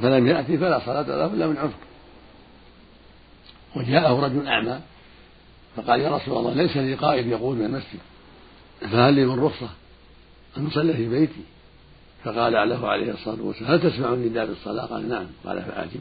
فلم 0.00 0.26
يأتي 0.26 0.58
فلا 0.58 0.78
صلاة 0.86 1.02
له 1.02 1.26
إلا 1.26 1.46
من 1.46 1.56
عذر. 1.56 1.72
وجاءه 3.76 4.20
رجل 4.20 4.46
أعمى 4.46 4.80
فقال 5.76 6.00
يا 6.00 6.16
رسول 6.16 6.38
الله 6.38 6.54
ليس 6.54 6.76
لي 6.76 6.94
قائد 6.94 7.26
يقول 7.26 7.56
من 7.56 7.64
المسجد 7.64 8.00
فهل 8.80 9.14
لي 9.14 9.24
من 9.24 9.44
رخصة 9.44 9.68
أن 10.56 10.66
أصلي 10.66 10.92
في 10.92 11.08
بيتي؟ 11.08 11.42
فقال 12.24 12.68
له 12.68 12.88
عليه 12.88 13.12
الصلاة 13.12 13.42
والسلام 13.42 13.70
هل 13.70 13.90
تسمع 13.90 14.12
النداء 14.12 14.46
بالصلاة 14.46 14.86
قال 14.86 15.08
نعم. 15.08 15.26
قال 15.44 15.62
فأجب 15.62 16.00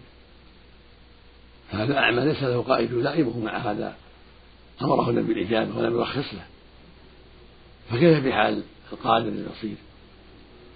فهذا 1.71 1.97
أعمى 1.97 2.25
ليس 2.25 2.43
له 2.43 2.61
قائد 2.61 2.91
يلائمه 2.91 3.39
مع 3.39 3.57
هذا. 3.57 3.95
أمره 4.81 5.09
النبي 5.09 5.33
بالإجابة 5.33 5.77
ولم 5.77 5.95
يرخص 5.95 6.33
له. 6.33 6.45
فكيف 7.89 8.25
بحال 8.25 8.63
القادر 8.93 9.27
البصير؟ 9.27 9.75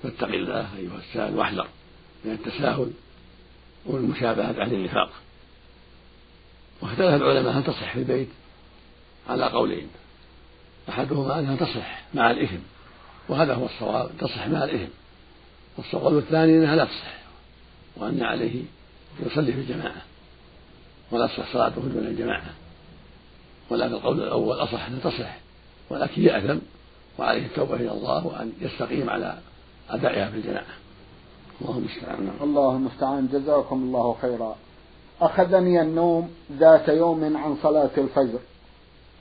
فاتق 0.03 0.27
الله 0.27 0.77
أيها 0.77 0.97
السائل 0.97 1.35
واحذر 1.35 1.67
من 2.25 2.31
التساهل 2.31 2.91
والمشابهة 3.85 4.61
أهل 4.61 4.73
النفاق. 4.73 5.09
واختلف 6.81 7.21
العلماء 7.21 7.53
هل 7.53 7.63
تصح 7.63 7.93
في 7.93 7.99
البيت؟ 7.99 8.29
على 9.29 9.45
قولين. 9.45 9.87
أحدهما 10.89 11.39
أنها 11.39 11.55
تصح 11.55 12.01
مع 12.13 12.31
الإثم 12.31 12.59
وهذا 13.29 13.53
هو 13.53 13.65
الصواب 13.65 14.11
تصح 14.19 14.47
مع 14.47 14.63
الإثم. 14.63 14.91
والقول 15.77 16.17
الثاني 16.17 16.57
أنها 16.57 16.75
لا 16.75 16.85
تصح 16.85 17.21
وأن 17.97 18.23
عليه 18.23 18.63
يصلي 19.25 19.53
في 19.53 19.59
الجماعة 19.59 20.01
ولا 21.11 21.27
تصح 21.27 21.53
صلاته 21.53 21.81
دون 21.81 22.07
الجماعة. 22.07 22.53
ولكن 23.69 23.93
القول 23.93 24.23
الأول 24.23 24.55
أصح 24.55 24.85
أنها 24.85 24.99
تصح 24.99 25.37
ولكن 25.89 26.21
يأثم 26.21 26.59
وعليه 27.19 27.45
التوبة 27.45 27.75
إلى 27.75 27.91
الله 27.91 28.27
وأن 28.27 28.53
يستقيم 28.61 29.09
على 29.09 29.37
أدائها 29.89 30.29
في 30.29 30.37
الجماعة. 30.37 30.65
الله 31.61 31.77
المستعان 31.77 32.31
الله 32.41 32.75
المستعان 32.75 33.27
جزاكم 33.27 33.75
الله 33.83 34.15
خيرا. 34.21 34.55
أخذني 35.21 35.81
النوم 35.81 36.31
ذات 36.51 36.87
يوم 36.87 37.37
عن 37.37 37.57
صلاة 37.63 37.91
الفجر 37.97 38.39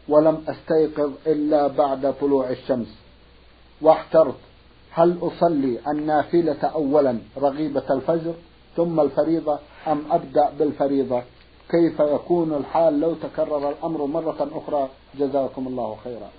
ولم 0.09 0.45
أستيقظ 0.49 1.12
إلا 1.26 1.66
بعد 1.66 2.14
طلوع 2.21 2.50
الشمس 2.50 2.88
واحترت. 3.80 4.38
هل 4.92 5.18
أصلي 5.20 5.78
النافلة 5.88 6.64
أولا 6.64 7.18
رغيبة 7.37 7.85
الفجر 7.90 8.35
ثم 8.76 9.00
الفريضة 9.00 9.59
أم 9.87 10.02
أبدأ 10.11 10.50
بالفريضة؟ 10.59 11.23
كيف 11.70 12.00
يكون 12.00 12.54
الحال 12.54 13.00
لو 13.00 13.14
تكرر 13.14 13.70
الأمر 13.70 14.06
مرة 14.06 14.50
أخرى؟ 14.52 14.88
جزاكم 15.18 15.66
الله 15.66 15.99
خيرا. 16.04 16.30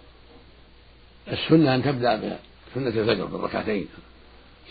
السنة 1.31 1.75
أن 1.75 1.83
تبدأ 1.83 2.39
بسنة 2.71 2.87
الفجر 2.87 3.25
بالركعتين. 3.25 3.87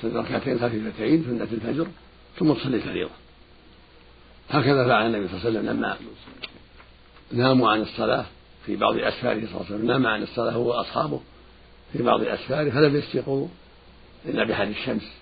ركعتين 0.04 0.58
خفيفتين 0.58 1.24
سنة 1.24 1.48
الفجر 1.52 1.86
ثم 2.38 2.52
تصلي 2.52 2.76
الفريضة. 2.76 3.10
هكذا 4.50 4.88
فعل 4.88 5.06
النبي 5.06 5.28
صلى 5.28 5.36
الله 5.36 5.46
عليه 5.46 5.60
وسلم 5.60 5.76
لما 5.76 5.96
ناموا 7.32 7.70
عن 7.70 7.80
الصلاة 7.80 8.24
في 8.66 8.76
بعض 8.76 8.96
أسفاره 8.96 9.40
صلى 9.40 9.46
الله 9.46 9.66
عليه 9.66 9.74
وسلم. 9.74 9.86
نام 9.86 10.06
عن 10.06 10.22
الصلاة 10.22 10.52
هو 10.52 10.68
وأصحابه 10.68 11.20
في 11.92 12.02
بعض 12.02 12.22
أسفاره 12.22 12.70
فلم 12.70 12.96
يستيقظوا. 12.96 13.48
إلا 14.26 14.44
بحر 14.44 14.64
الشمس. 14.64 15.12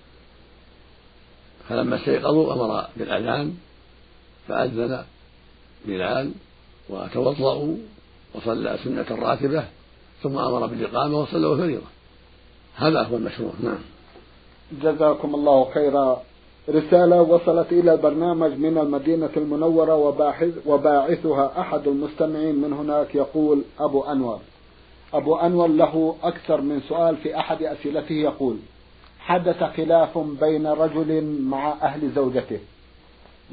فلما 1.69 1.97
استيقظوا 1.97 2.53
أمر 2.53 2.87
بالأذان 2.97 3.55
فأذن 4.49 5.05
بلال 5.87 6.33
وتوضأوا 6.89 7.77
وصلى 8.35 8.79
سنة 8.85 9.07
راتبة 9.11 9.65
ثم 10.23 10.39
أمر 10.39 10.67
بالإقامة 10.67 11.19
وصلوا 11.19 11.55
الفريضة 11.55 11.87
هذا 12.77 13.03
هو 13.03 13.17
المشروع. 13.17 13.53
نعم. 13.63 13.79
جزاكم 14.83 15.35
الله 15.35 15.71
خيرا. 15.75 16.23
رسالة 16.69 17.23
وصلت 17.23 17.73
إلى 17.73 17.93
البرنامج 17.95 18.53
من 18.53 18.79
المدينة 18.79 19.31
المنورة 19.37 19.95
وباحث 19.97 20.55
وباعثها 20.67 21.61
أحد 21.61 21.89
المستمعين 21.89 22.55
من 22.55 22.73
هناك 22.73 23.15
يقول 23.15 23.63
أبو 23.81 24.03
أنور. 24.03 24.41
أبو 25.15 25.37
أنور 25.37 25.69
له 25.69 26.17
أكثر 26.23 26.61
من 26.61 26.81
سؤال 26.89 27.17
في 27.17 27.39
أحد 27.39 27.63
أسئلته 27.63 28.13
يقول 28.15 28.57
حدث 29.29 29.63
خلاف 29.63 30.19
بين 30.19 30.67
رجل 30.67 31.11
مع 31.43 31.73
أهل 31.83 32.11
زوجته. 32.15 32.59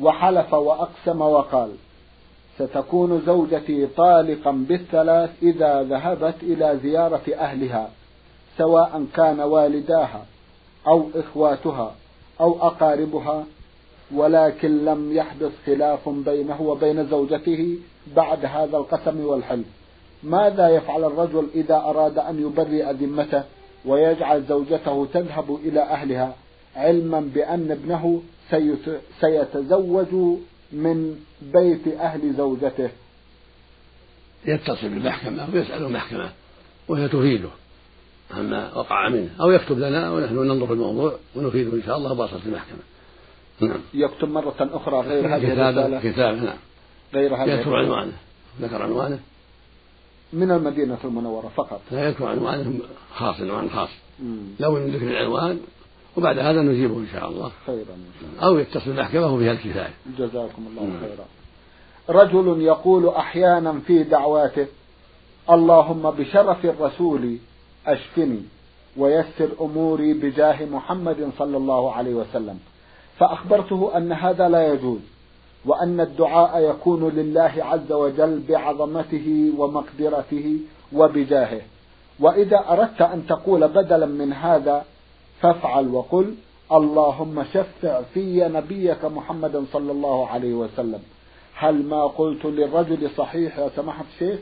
وحلف 0.01 0.53
وأقسم 0.53 1.21
وقال 1.21 1.69
ستكون 2.59 3.21
زوجتي 3.25 3.87
طالقا 3.87 4.51
بالثلاث 4.51 5.29
إذا 5.43 5.83
ذهبت 5.83 6.35
إلى 6.43 6.79
زيارة 6.83 7.21
أهلها 7.33 7.89
سواء 8.57 9.05
كان 9.15 9.39
والداها 9.39 10.25
أو 10.87 11.09
إخواتها 11.15 11.95
أو 12.41 12.67
أقاربها 12.67 13.45
ولكن 14.15 14.85
لم 14.85 15.15
يحدث 15.15 15.51
خلاف 15.65 16.09
بينه 16.09 16.61
وبين 16.61 17.07
زوجته 17.07 17.77
بعد 18.15 18.45
هذا 18.45 18.77
القسم 18.77 19.25
والحلف. 19.25 19.67
ماذا 20.23 20.69
يفعل 20.69 21.03
الرجل 21.03 21.47
إذا 21.55 21.75
أراد 21.75 22.19
أن 22.19 22.41
يبرئ 22.41 22.91
ذمته؟ 22.91 23.43
ويجعل 23.85 24.43
زوجته 24.43 25.07
تذهب 25.13 25.55
إلى 25.55 25.81
أهلها 25.81 26.35
علما 26.75 27.19
بأن 27.19 27.71
ابنه 27.71 28.21
سيتزوج 29.21 30.37
من 30.71 31.15
بيت 31.41 31.87
أهل 31.99 32.33
زوجته. 32.37 32.89
يتصل 34.45 34.89
بالمحكمة 34.89 35.47
ويسأل 35.53 35.85
المحكمة 35.85 36.29
وهي 36.87 37.07
تفيده 37.07 37.49
عما 38.31 38.73
وقع 38.75 39.09
منه 39.09 39.29
أو 39.41 39.51
يكتب 39.51 39.79
لنا 39.79 40.11
ونحن 40.11 40.35
ننظر 40.35 40.67
في 40.67 40.73
الموضوع 40.73 41.15
ونفيده 41.35 41.73
إن 41.73 41.83
شاء 41.85 41.97
الله 41.97 42.13
بواسطة 42.13 42.41
المحكمة. 42.45 42.79
نعم. 43.59 43.79
يكتب 43.93 44.29
مرة 44.29 44.55
أخرى 44.59 44.99
غير 44.99 45.35
هذه 45.35 45.53
الرسالة. 45.53 46.11
كتاب 46.11 46.43
نعم. 46.43 46.57
غير 47.13 47.35
هذه 47.35 47.49
يذكر 47.49 47.75
عنوانه. 47.75 48.13
ذكر 48.61 48.81
عنوانه. 48.81 49.19
من 50.35 50.51
المدينة 50.51 50.97
المنورة 51.03 51.51
فقط. 51.55 51.81
لا 51.91 52.07
يذكر 52.07 52.25
عنوانه 52.25 52.73
خاص 53.15 53.41
عنوان 53.41 53.69
خاص. 53.69 53.89
لو 54.59 54.71
من 54.71 54.91
ذكر 54.91 55.07
العنوان 55.07 55.59
وبعد 56.17 56.39
هذا 56.39 56.61
نجيبه 56.61 56.97
إن 56.97 57.07
شاء 57.13 57.29
الله. 57.29 57.51
خيرا 57.65 57.97
أو 58.43 58.57
يتصل 58.57 58.91
المحكمة 58.91 59.33
وفيها 59.33 59.51
الكفاية. 59.51 59.93
جزاكم 60.17 60.65
الله 60.69 60.99
خيرا. 60.99 61.25
رجل 62.23 62.61
يقول 62.61 63.09
أحيانا 63.09 63.79
في 63.87 64.03
دعواته 64.03 64.67
اللهم 65.49 66.11
بشرف 66.11 66.65
الرسول 66.65 67.37
أشفني 67.87 68.41
ويسر 68.97 69.49
أموري 69.61 70.13
بجاه 70.13 70.65
محمد 70.65 71.29
صلى 71.37 71.57
الله 71.57 71.91
عليه 71.91 72.13
وسلم. 72.13 72.59
فأخبرته 73.19 73.97
أن 73.97 74.11
هذا 74.11 74.49
لا 74.49 74.73
يجوز. 74.73 74.99
وأن 75.65 76.01
الدعاء 76.01 76.69
يكون 76.69 77.09
لله 77.09 77.53
عز 77.57 77.91
وجل 77.91 78.41
بعظمته 78.49 79.51
ومقدرته 79.57 80.57
وبجاهه. 80.93 81.61
وإذا 82.19 82.65
أردت 82.69 83.01
أن 83.01 83.27
تقول 83.27 83.67
بدلا 83.67 84.05
من 84.05 84.33
هذا 84.33 84.85
فافعل 85.41 85.87
وقل 85.87 86.35
اللهم 86.71 87.43
شفع 87.53 88.01
في 88.13 88.47
نبيك 88.47 89.05
محمد 89.05 89.65
صلى 89.73 89.91
الله 89.91 90.27
عليه 90.27 90.53
وسلم. 90.53 90.99
هل 91.55 91.83
ما 91.83 92.05
قلت 92.05 92.45
للرجل 92.45 93.09
صحيح 93.17 93.59
يا 93.59 93.69
سماحة 93.75 94.05
الشيخ؟ 94.13 94.39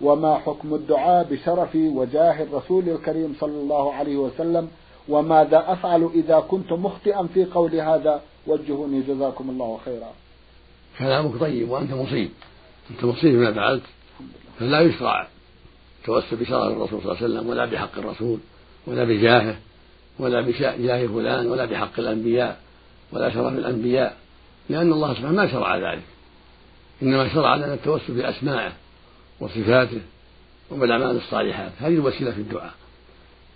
وما 0.00 0.34
حكم 0.34 0.74
الدعاء 0.74 1.26
بشرف 1.30 1.76
وجاه 1.76 2.42
الرسول 2.42 2.88
الكريم 2.88 3.36
صلى 3.40 3.60
الله 3.60 3.92
عليه 3.92 4.16
وسلم؟ 4.16 4.68
وماذا 5.08 5.72
أفعل 5.72 6.10
إذا 6.14 6.40
كنت 6.40 6.72
مخطئا 6.72 7.26
في 7.34 7.44
قول 7.44 7.74
هذا؟ 7.74 8.20
وجهوني 8.46 9.00
جزاكم 9.00 9.50
الله 9.50 9.78
خيرا. 9.84 10.25
كلامك 10.98 11.40
طيب 11.40 11.70
وأنت 11.70 11.92
مصيب. 11.92 12.30
أنت 12.90 13.04
مصيب 13.04 13.34
بما 13.34 13.52
فعلت 13.52 13.82
فلا 14.58 14.80
يشرع 14.80 15.28
توسل 16.04 16.36
بشرف 16.36 16.52
الرسول 16.52 17.02
صلى 17.02 17.12
الله 17.12 17.16
عليه 17.16 17.26
وسلم 17.26 17.48
ولا 17.48 17.64
بحق 17.64 17.98
الرسول 17.98 18.38
ولا 18.86 19.04
بجاهه 19.04 19.56
ولا 20.18 20.40
بجاه 20.40 21.06
فلان 21.06 21.46
ولا 21.46 21.64
بحق 21.64 21.98
الأنبياء 21.98 22.60
ولا 23.12 23.30
شرف 23.30 23.52
الأنبياء 23.52 24.16
لأن 24.68 24.92
الله 24.92 25.14
سبحانه 25.14 25.30
ما 25.30 25.52
شرع 25.52 25.76
ذلك. 25.76 26.02
إنما 27.02 27.34
شرع 27.34 27.54
لنا 27.54 27.74
التوسل 27.74 28.14
بأسمائه 28.14 28.72
وصفاته 29.40 30.00
وبالأعمال 30.70 31.16
الصالحات. 31.16 31.72
هذه 31.78 31.94
الوسيلة 31.94 32.30
في 32.30 32.40
الدعاء. 32.40 32.74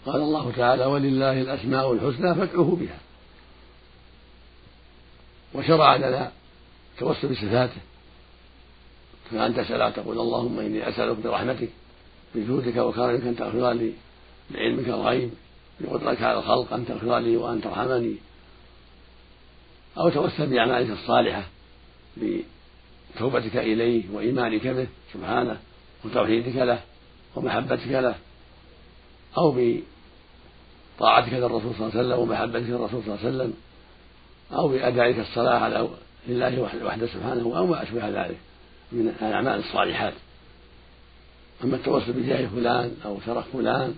قال 0.07 0.21
الله 0.21 0.53
تعالى 0.57 0.85
ولله 0.85 1.41
الأسماء 1.41 1.93
الحسنى 1.93 2.35
فادعوه 2.35 2.77
بها. 2.77 2.99
وشرع 5.55 5.97
لنا 5.97 6.33
التوسل 7.01 7.29
بصفاته. 7.29 7.81
فأن 9.31 9.55
تسأل 9.55 9.93
تقول 9.93 10.21
اللهم 10.21 10.59
إني 10.59 10.89
أسألك 10.89 11.17
برحمتك 11.17 11.69
بجودك 12.35 12.77
وكرمك 12.77 13.23
أن 13.23 13.37
تغفر 13.37 13.73
لي 13.73 13.93
بعلمك 14.51 14.89
الغيب 14.89 15.31
بقدرتك 15.81 16.23
على 16.23 16.39
الخلق 16.39 16.73
أن 16.73 16.87
تغفر 16.87 17.19
لي 17.19 17.37
وأن 17.37 17.61
ترحمني. 17.61 18.17
أو 19.99 20.09
توسل 20.09 20.47
بأعمالك 20.47 20.91
الصالحة 20.91 21.45
بتوبتك 22.17 23.57
إليه 23.57 24.05
وإيمانك 24.13 24.67
به 24.67 24.87
سبحانه 25.13 25.61
وتوحيدك 26.05 26.57
له 26.57 26.81
ومحبتك 27.37 27.89
له. 27.89 28.15
أو 29.39 29.57
بطاعتك 30.99 31.33
للرسول 31.33 31.75
صلى 31.75 31.89
الله 31.89 31.99
عليه 31.99 32.01
وسلم 32.01 32.19
ومحبتك 32.19 32.69
للرسول 32.69 33.03
صلى 33.03 33.15
الله 33.15 33.27
عليه 33.27 33.37
وسلم. 33.37 33.55
أو 34.53 34.69
بأدائك 34.69 35.19
الصلاة 35.19 35.59
على 35.59 35.89
لله 36.29 36.61
وحده 36.85 37.07
سبحانه 37.07 37.59
أو 37.59 37.67
ما 37.67 37.83
أشبه 37.83 38.09
ذلك 38.09 38.39
من 38.93 39.09
الأعمال 39.23 39.59
الصالحات. 39.59 40.13
أما 41.65 41.77
التوسل 41.77 42.13
بجاه 42.13 42.47
فلان 42.47 42.97
أو 43.05 43.19
شرف 43.27 43.45
فلان 43.53 43.95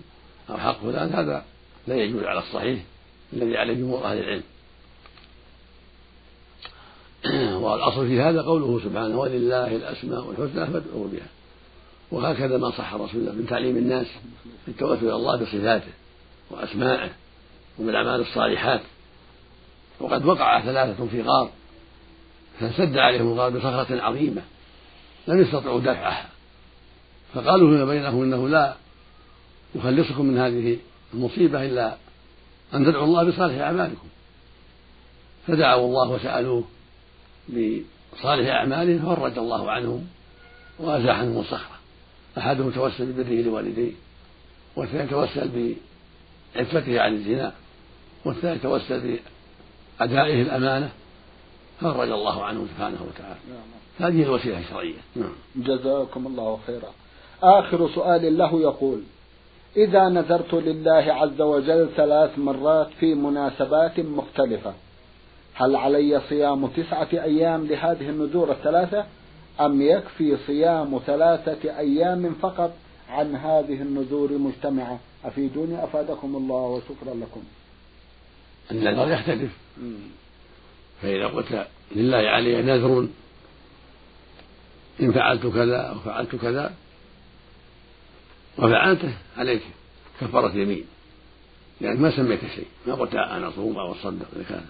أو 0.49 0.57
حق 0.57 0.81
فلان 0.81 1.13
هذا 1.13 1.45
لا 1.87 1.95
يجوز 1.95 2.23
على 2.23 2.39
الصحيح 2.39 2.83
الذي 3.33 3.57
عليه 3.57 3.73
جمهور 3.73 4.05
أهل 4.05 4.17
العلم. 4.17 4.43
والأصل 7.63 8.07
في 8.07 8.21
هذا 8.21 8.41
قوله 8.41 8.79
سبحانه 8.83 9.19
ولله 9.19 9.75
الأسماء 9.75 10.31
الحسنى 10.31 10.65
فادعوا 10.65 11.07
بها. 11.07 11.27
وهكذا 12.11 12.57
ما 12.57 12.71
صح 12.71 12.93
رسول 12.93 13.21
الله 13.21 13.31
من 13.31 13.47
تعليم 13.47 13.77
الناس 13.77 14.07
التوسل 14.67 15.05
إلى 15.05 15.15
الله 15.15 15.37
بصفاته 15.37 15.91
وأسمائه 16.51 17.09
وبالأعمال 17.79 18.21
الصالحات. 18.21 18.81
وقد 19.99 20.25
وقع 20.25 20.61
ثلاثة 20.61 21.05
في 21.05 21.21
غار 21.21 21.49
فانسد 22.69 22.97
عليهم 22.97 23.33
الغار 23.33 23.49
بصخرة 23.49 24.01
عظيمة 24.01 24.41
لم 25.27 25.41
يستطيعوا 25.41 25.79
دفعها. 25.79 26.29
فقالوا 27.33 27.69
فيما 27.69 27.85
بينهم 27.85 28.23
إنه 28.23 28.49
لا 28.49 28.75
يخلصكم 29.75 30.25
من 30.25 30.37
هذه 30.37 30.77
المصيبة 31.13 31.65
إلا 31.65 31.95
أن 32.73 32.85
تدعوا 32.85 33.05
الله 33.05 33.23
بصالح 33.23 33.61
أعمالكم. 33.61 34.07
فدعوا 35.47 35.85
الله 35.85 36.09
وسألوه 36.09 36.63
بصالح 37.49 38.49
أعمالهم 38.49 38.99
ففرج 38.99 39.37
الله 39.37 39.71
عنهم 39.71 40.07
وأزاح 40.79 41.19
عنهم 41.19 41.39
الصخرة. 41.39 41.77
أحدهم 42.37 42.71
توسل 42.71 43.11
ببره 43.11 43.41
لوالديه 43.41 43.91
والثاني 44.75 45.09
توسل 45.09 45.75
بعفته 46.55 47.01
عن 47.01 47.13
الزنا 47.13 47.53
والثاني 48.25 48.59
توسل 48.59 49.19
بأدائه 49.99 50.41
الأمانة. 50.41 50.91
فرج 51.81 52.11
الله 52.11 52.43
عنه 52.43 52.67
سبحانه 52.67 52.97
وتعالى. 53.07 53.39
نعم. 53.49 54.09
هذه 54.09 54.23
الوسيلة 54.23 54.59
الشرعية. 54.59 55.01
نعم. 55.15 55.33
جزاكم 55.55 56.27
الله 56.27 56.59
خيرا. 56.67 56.89
آخر 57.43 57.89
سؤال 57.95 58.37
له 58.37 58.61
يقول 58.61 59.01
إذا 59.77 60.09
نذرت 60.09 60.53
لله 60.53 61.13
عز 61.13 61.41
وجل 61.41 61.89
ثلاث 61.97 62.39
مرات 62.39 62.89
في 62.99 63.15
مناسبات 63.15 63.99
مختلفة 63.99 64.73
هل 65.53 65.75
علي 65.75 66.21
صيام 66.29 66.67
تسعة 66.67 67.07
أيام 67.13 67.65
لهذه 67.67 68.09
النذور 68.09 68.51
الثلاثة 68.51 69.05
أم 69.61 69.81
يكفي 69.81 70.37
صيام 70.47 70.99
ثلاثة 71.05 71.77
أيام 71.77 72.35
فقط 72.41 72.73
عن 73.09 73.35
هذه 73.35 73.81
النذور 73.81 74.29
المجتمعة؟ 74.29 74.99
أفيدوني 75.25 75.83
أفادكم 75.83 76.35
الله 76.35 76.55
وشكرا 76.55 77.13
لكم. 77.13 77.43
النذر 78.71 79.11
يختلف. 79.11 79.51
فإذا 81.03 81.27
قلت 81.27 81.67
لله 81.95 82.17
علي 82.17 82.61
نذر 82.61 83.07
إن 85.01 85.11
فعلت 85.11 85.47
كذا 85.47 85.77
أو 85.77 85.99
فعلت 85.99 86.35
كذا 86.35 86.73
وفعلته 88.57 89.13
عليك 89.37 89.61
كفارة 90.21 90.55
يمين. 90.55 90.85
لأنك 91.81 91.99
ما 91.99 92.17
سميت 92.17 92.39
شيء 92.55 92.67
ما 92.87 92.93
قلت 92.93 93.15
أنا 93.15 93.49
أصوم 93.49 93.77
أو 93.77 93.91
أصدق 93.91 94.27
إذا 94.35 94.43
كان. 94.49 94.65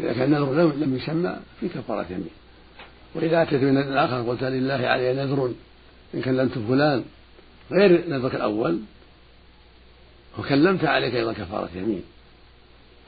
إذا 0.00 0.12
كان 0.12 0.30
نذر 0.30 0.72
لم 0.72 0.96
يسمى 0.96 1.36
في 1.60 1.68
كفارة 1.68 2.06
يمين. 2.10 2.30
وإذا 3.14 3.42
أتيت 3.42 3.62
من 3.62 3.74
نذر 3.74 4.04
آخر 4.04 4.30
قلت 4.30 4.44
لله 4.44 4.86
علي 4.86 5.14
نذر 5.14 5.52
إن 6.14 6.22
كلمت 6.22 6.58
فلان 6.58 7.04
غير 7.70 8.08
نذرك 8.08 8.34
الأول 8.34 8.80
وكلمت 10.38 10.84
عليك 10.84 11.14
أيضا 11.14 11.32
كفارة 11.32 11.70
يمين. 11.74 12.02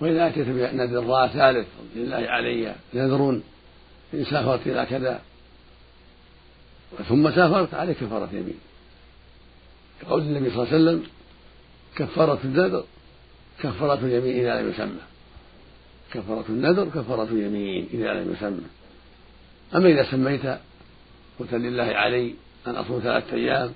وإذا 0.01 0.27
أتيت 0.27 0.49
بنذر 0.49 1.29
ثالث 1.29 1.67
لله 1.97 2.17
علي 2.17 2.75
نذر 2.95 3.41
إن 4.15 4.25
سافرت 4.25 4.67
إلى 4.67 4.87
كذا. 4.91 5.21
ثم 7.09 7.31
سافرت 7.31 7.75
عليك 7.75 7.97
كفارة 7.97 8.29
يمين. 8.33 8.59
كقول 10.01 10.23
النبي 10.23 10.51
صلى 10.51 10.63
الله 10.63 10.75
عليه 10.75 10.85
وسلم 10.85 11.07
كفارة 11.97 12.39
النذر 12.45 12.85
كفارة 13.63 14.01
اليمين 14.05 14.41
إذا 14.41 14.63
لم 14.63 14.71
يسمى. 14.71 15.01
كفارة 16.13 16.45
النذر 16.49 16.89
كفارة 16.89 17.29
اليمين 17.33 17.89
إذا 17.95 18.15
لم 18.15 18.33
يسمى. 18.33 18.67
أما 19.75 19.89
إذا 19.89 20.11
سميت 20.11 20.47
قلت 21.39 21.55
لله 21.55 21.85
علي 21.85 22.35
أن 22.67 22.75
أصوم 22.75 23.01
ثلاثة 23.01 23.37
أيام 23.37 23.73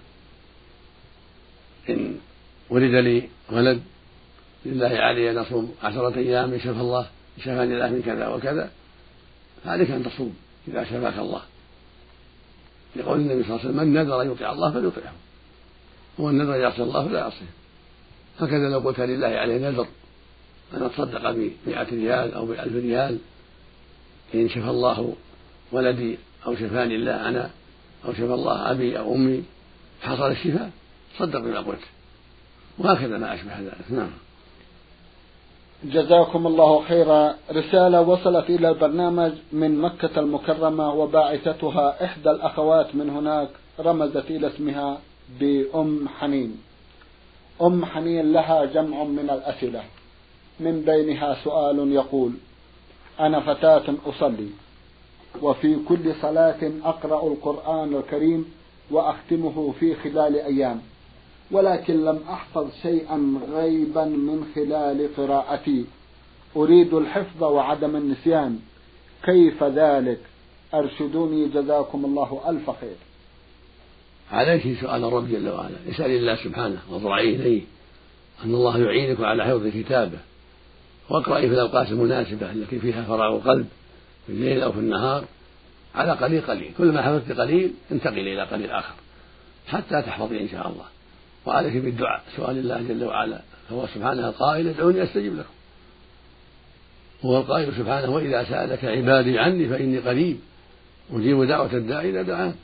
إن 1.90 2.18
ولد 2.70 2.94
لي 2.94 3.28
ولد 3.52 3.82
لله 4.66 4.88
علي 4.88 5.30
أن 5.30 5.38
أصوم 5.38 5.74
عشرة 5.82 6.16
أيام 6.18 6.52
إن 6.52 6.60
شفى 6.60 6.80
الله 6.80 7.06
شفاني 7.38 7.74
الله 7.74 7.88
من 7.88 8.02
كذا 8.02 8.28
وكذا. 8.28 8.70
فعليك 9.64 9.90
أن 9.90 10.04
تصوم 10.04 10.36
إذا 10.68 10.84
شفاك 10.84 11.18
الله. 11.18 11.42
لقول 12.96 13.20
النبي 13.20 13.42
صلى 13.42 13.50
الله 13.50 13.60
عليه 13.60 13.70
وسلم 13.70 13.76
من 13.76 13.92
نذر 13.92 14.22
أن 14.22 14.30
يطيع 14.32 14.52
الله 14.52 14.72
فليطعه. 14.72 15.12
ومن 16.18 16.38
نذر 16.38 16.56
يعصي 16.56 16.82
الله 16.82 17.08
فلا 17.08 17.18
يعصيه. 17.18 17.46
هكذا 18.40 18.68
لو 18.68 18.78
قلت 18.78 19.00
لله 19.00 19.26
عليه 19.26 19.68
نذر 19.70 19.86
أن 20.74 20.82
أتصدق 20.82 21.30
بمئة 21.30 21.90
ريال 21.90 22.34
أو 22.34 22.46
بألف 22.46 22.74
ريال 22.74 23.18
إن 24.34 24.48
شفى 24.48 24.70
الله 24.70 25.14
ولدي 25.72 26.18
أو 26.46 26.54
شفاني 26.54 26.94
الله 26.94 27.28
أنا 27.28 27.50
أو 28.04 28.12
شفى 28.12 28.34
الله 28.34 28.70
أبي 28.70 28.98
أو 28.98 29.14
أمي 29.14 29.44
حصل 30.02 30.30
الشفاء 30.30 30.70
صدق 31.18 31.40
بما 31.40 31.60
قلت. 31.60 31.84
وهكذا 32.78 33.18
ما 33.18 33.34
أشبه 33.34 33.60
ذلك. 33.60 33.90
نعم. 33.90 34.10
جزاكم 35.84 36.46
الله 36.46 36.82
خيرا. 36.88 37.34
رسالة 37.52 38.00
وصلت 38.00 38.50
إلى 38.50 38.68
البرنامج 38.68 39.32
من 39.52 39.78
مكة 39.78 40.20
المكرمة 40.20 40.94
وباعثتها 40.94 42.04
إحدى 42.04 42.30
الأخوات 42.30 42.94
من 42.94 43.10
هناك 43.10 43.48
رمزت 43.80 44.30
إلى 44.30 44.46
اسمها 44.46 44.98
بأم 45.40 46.08
حنين. 46.08 46.56
أم 47.62 47.84
حنين 47.84 48.32
لها 48.32 48.64
جمع 48.64 49.04
من 49.04 49.30
الأسئلة. 49.30 49.82
من 50.60 50.80
بينها 50.80 51.36
سؤال 51.44 51.92
يقول 51.92 52.32
أنا 53.20 53.40
فتاة 53.40 53.94
أصلي 54.06 54.48
وفي 55.42 55.76
كل 55.88 56.14
صلاة 56.22 56.70
أقرأ 56.84 57.26
القرآن 57.26 57.94
الكريم 57.94 58.54
وأختمه 58.90 59.74
في 59.80 59.94
خلال 59.94 60.36
أيام. 60.36 60.80
ولكن 61.50 62.04
لم 62.04 62.20
أحفظ 62.28 62.66
شيئا 62.82 63.40
غيبا 63.52 64.04
من 64.04 64.44
خلال 64.54 65.08
قراءتي. 65.16 65.84
أريد 66.56 66.94
الحفظ 66.94 67.42
وعدم 67.42 67.96
النسيان. 67.96 68.58
كيف 69.24 69.64
ذلك؟ 69.64 70.20
أرشدوني 70.74 71.48
جزاكم 71.48 72.04
الله 72.04 72.40
ألف 72.48 72.70
خير. 72.70 72.96
عليك 74.32 74.80
سؤال 74.80 75.04
الرب 75.04 75.28
جل 75.28 75.48
وعلا 75.48 75.76
اسأل 75.90 76.10
الله 76.10 76.36
سبحانه 76.36 76.78
واضرعي 76.90 77.36
إليه 77.36 77.62
أن 78.44 78.54
الله 78.54 78.78
يعينك 78.78 79.20
على 79.20 79.44
حفظ 79.44 79.66
كتابه. 79.66 80.18
واقرأي 81.10 81.48
في 81.48 81.54
الأوقات 81.54 81.90
المناسبة 81.90 82.52
التي 82.52 82.78
فيها 82.78 83.02
فراغ 83.02 83.36
القلب 83.36 83.66
في 84.26 84.32
الليل 84.32 84.62
أو 84.62 84.72
في 84.72 84.78
النهار 84.78 85.24
على 85.94 86.12
قليل 86.12 86.40
قليل. 86.40 86.70
كلما 86.78 87.02
حفظت 87.02 87.40
قليل 87.40 87.72
انتقل 87.92 88.18
إلى 88.18 88.42
قليل 88.42 88.70
آخر. 88.70 88.94
حتى 89.68 90.02
تحفظي 90.02 90.40
إن 90.40 90.48
شاء 90.48 90.68
الله. 90.68 90.84
وعليك 91.46 91.76
بالدعاء. 91.76 92.22
سؤال 92.36 92.58
الله 92.58 92.82
جل 92.82 93.04
وعلا. 93.04 93.40
فهو 93.68 93.86
سبحانه 93.86 94.28
القائل 94.28 94.68
ادعوني 94.68 95.02
أستجب 95.02 95.36
لكم. 95.36 95.54
هو 97.24 97.38
القائل 97.38 97.72
سبحانه 97.72 98.10
وإذا 98.10 98.44
سألك 98.44 98.84
عبادي 98.84 99.38
عني 99.38 99.68
فإني 99.68 99.98
قريب 99.98 100.38
أجيب 101.12 101.42
دعوة 101.42 101.72
الداعي 101.72 102.10
إذا 102.10 102.22
دعان 102.22 102.54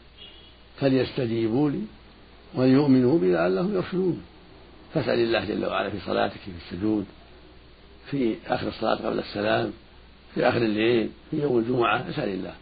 فليستجيبوا 0.80 1.70
لي 1.70 1.82
وليؤمنوا 2.54 3.18
بي 3.18 3.32
لعلهم 3.32 3.74
يرشدون. 3.74 4.22
فاسأل 4.94 5.18
الله 5.18 5.44
جل 5.44 5.66
وعلا 5.66 5.90
في 5.90 6.00
صلاتك 6.06 6.36
في 6.36 6.74
السجود 6.74 7.04
في 8.10 8.36
آخر 8.46 8.68
الصلاة 8.68 8.94
قبل 8.94 9.18
السلام 9.18 9.72
في 10.34 10.48
آخر 10.48 10.62
الليل 10.62 11.10
في 11.30 11.42
يوم 11.42 11.58
الجمعة. 11.58 12.10
اسأل 12.10 12.28
الله. 12.28 12.54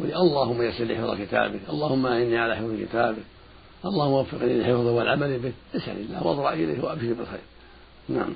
قل 0.00 0.06
اللهم 0.06 0.62
يسر 0.62 0.84
لي 0.84 0.96
حفظ 0.96 1.20
كتابك 1.20 1.60
اللهم 1.68 2.06
اعني 2.06 2.38
على 2.38 2.56
حفظ 2.56 2.80
كتابك. 2.82 3.22
اللهم 3.84 4.12
وفقني 4.12 4.52
للحفظ 4.52 4.86
والعمل 4.86 5.38
به. 5.38 5.52
اسأل 5.76 5.96
الله 5.96 6.26
واضرع 6.26 6.52
إليه 6.52 6.84
وأبشر 6.84 7.12
بالخير. 7.12 7.40
نعم. 8.08 8.34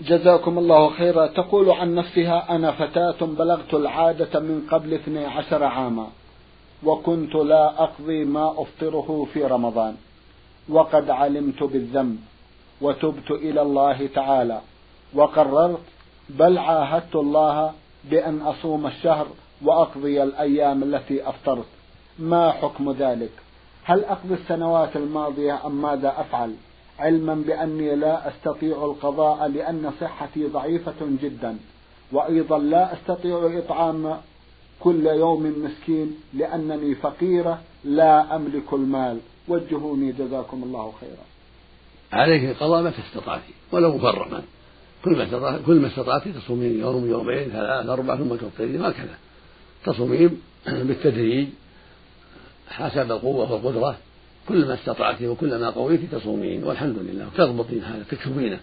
جزاكم 0.00 0.58
الله 0.58 0.90
خيرا. 0.90 1.26
تقول 1.26 1.70
عن 1.70 1.94
نفسها 1.94 2.56
أنا 2.56 2.72
فتاة 2.72 3.26
بلغت 3.26 3.74
العادة 3.74 4.40
من 4.40 4.66
قبل 4.70 4.94
اثني 4.94 5.24
عشر 5.24 5.64
عاما 5.64 6.06
وكنت 6.84 7.34
لا 7.34 7.82
أقضي 7.82 8.24
ما 8.24 8.54
أفطره 8.62 9.26
في 9.32 9.44
رمضان 9.44 9.96
وقد 10.68 11.10
علمت 11.10 11.62
بالذنب 11.62 12.18
وتبت 12.80 13.30
إلى 13.30 13.62
الله 13.62 14.06
تعالى 14.06 14.60
وقررت 15.14 15.82
بل 16.28 16.58
عاهدت 16.58 17.16
الله 17.16 17.72
بأن 18.10 18.40
أصوم 18.40 18.86
الشهر 18.86 19.26
وأقضي 19.62 20.22
الأيام 20.22 20.82
التي 20.82 21.28
أفطرت. 21.28 21.66
ما 22.18 22.50
حكم 22.50 22.92
ذلك؟ 22.92 23.30
هل 23.84 24.04
أقضي 24.04 24.34
السنوات 24.34 24.96
الماضية 24.96 25.66
أم 25.66 25.82
ماذا 25.82 26.14
أفعل؟ 26.18 26.54
علما 26.98 27.34
بأني 27.34 27.96
لا 27.96 28.28
أستطيع 28.28 28.84
القضاء 28.84 29.48
لأن 29.48 29.92
صحتي 30.00 30.46
ضعيفة 30.46 30.94
جدا 31.22 31.56
وأيضا 32.12 32.58
لا 32.58 32.92
أستطيع 32.92 33.58
إطعام 33.58 34.16
كل 34.80 35.06
يوم 35.06 35.64
مسكين 35.64 36.16
لأنني 36.34 36.94
فقيرة 36.94 37.60
لا 37.84 38.36
أملك 38.36 38.72
المال. 38.72 39.18
وجهوني 39.48 40.12
جزاكم 40.12 40.62
الله 40.62 40.92
خيرا. 41.00 41.24
عليك 42.12 42.44
القضاء 42.44 42.82
ما 42.82 42.90
تستطعت 42.90 43.40
ولو 43.72 43.96
مفرما. 43.96 44.42
كل 45.04 45.16
ما 45.16 45.24
استطعت 45.24 45.60
كل 45.66 45.80
ما 45.80 45.88
استطعت 45.88 46.28
تصومين 46.28 46.80
يوم 46.80 47.10
يومين 47.10 47.48
ثلاث 47.48 47.88
أربع 47.88 48.16
ثم 48.16 48.34
تفطرين 48.34 48.84
هكذا 48.84 49.18
تصومين 49.84 50.40
بالتدريج 50.66 51.48
حسب 52.68 53.12
القوة 53.12 53.52
والقدرة 53.52 53.96
كل 54.48 54.66
ما 54.66 54.74
استطعت 54.74 55.22
وكل 55.22 55.56
ما 55.56 55.70
قويت 55.70 56.00
تصومين 56.12 56.64
والحمد 56.64 56.98
لله. 56.98 57.28
تضبطين 57.36 57.84
هذا 57.84 58.04
تكتبينه 58.10 58.60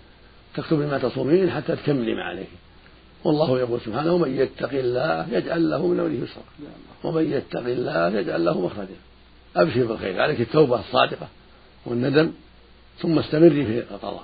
تكتبين 0.56 0.88
ما 0.88 0.98
تصومين 0.98 1.52
حتى 1.52 1.76
تكملي 1.76 2.16
ما 2.16 2.24
عليك 2.24 2.50
والله 3.24 3.60
يقول 3.60 3.82
سبحانه 3.82 4.14
ومن 4.14 4.38
يتق 4.38 4.70
الله 4.74 5.28
يجعل 5.32 5.70
له 5.70 5.88
من 5.88 6.00
أمره 6.00 6.24
يسرا. 6.24 6.44
ومن 7.04 7.32
يتق 7.32 7.60
الله 7.60 8.20
يجعل 8.20 8.46
له 8.46 8.62
مخرجا. 8.62 8.96
أبشر 9.56 9.86
بالخير 9.86 10.22
عليك 10.22 10.42
التوبة 10.42 10.80
الصادقة 10.80 11.28
والندم 11.86 12.32
ثم 13.00 13.20
استمري 13.20 13.66
في 13.66 13.80
القضاء. 13.80 14.24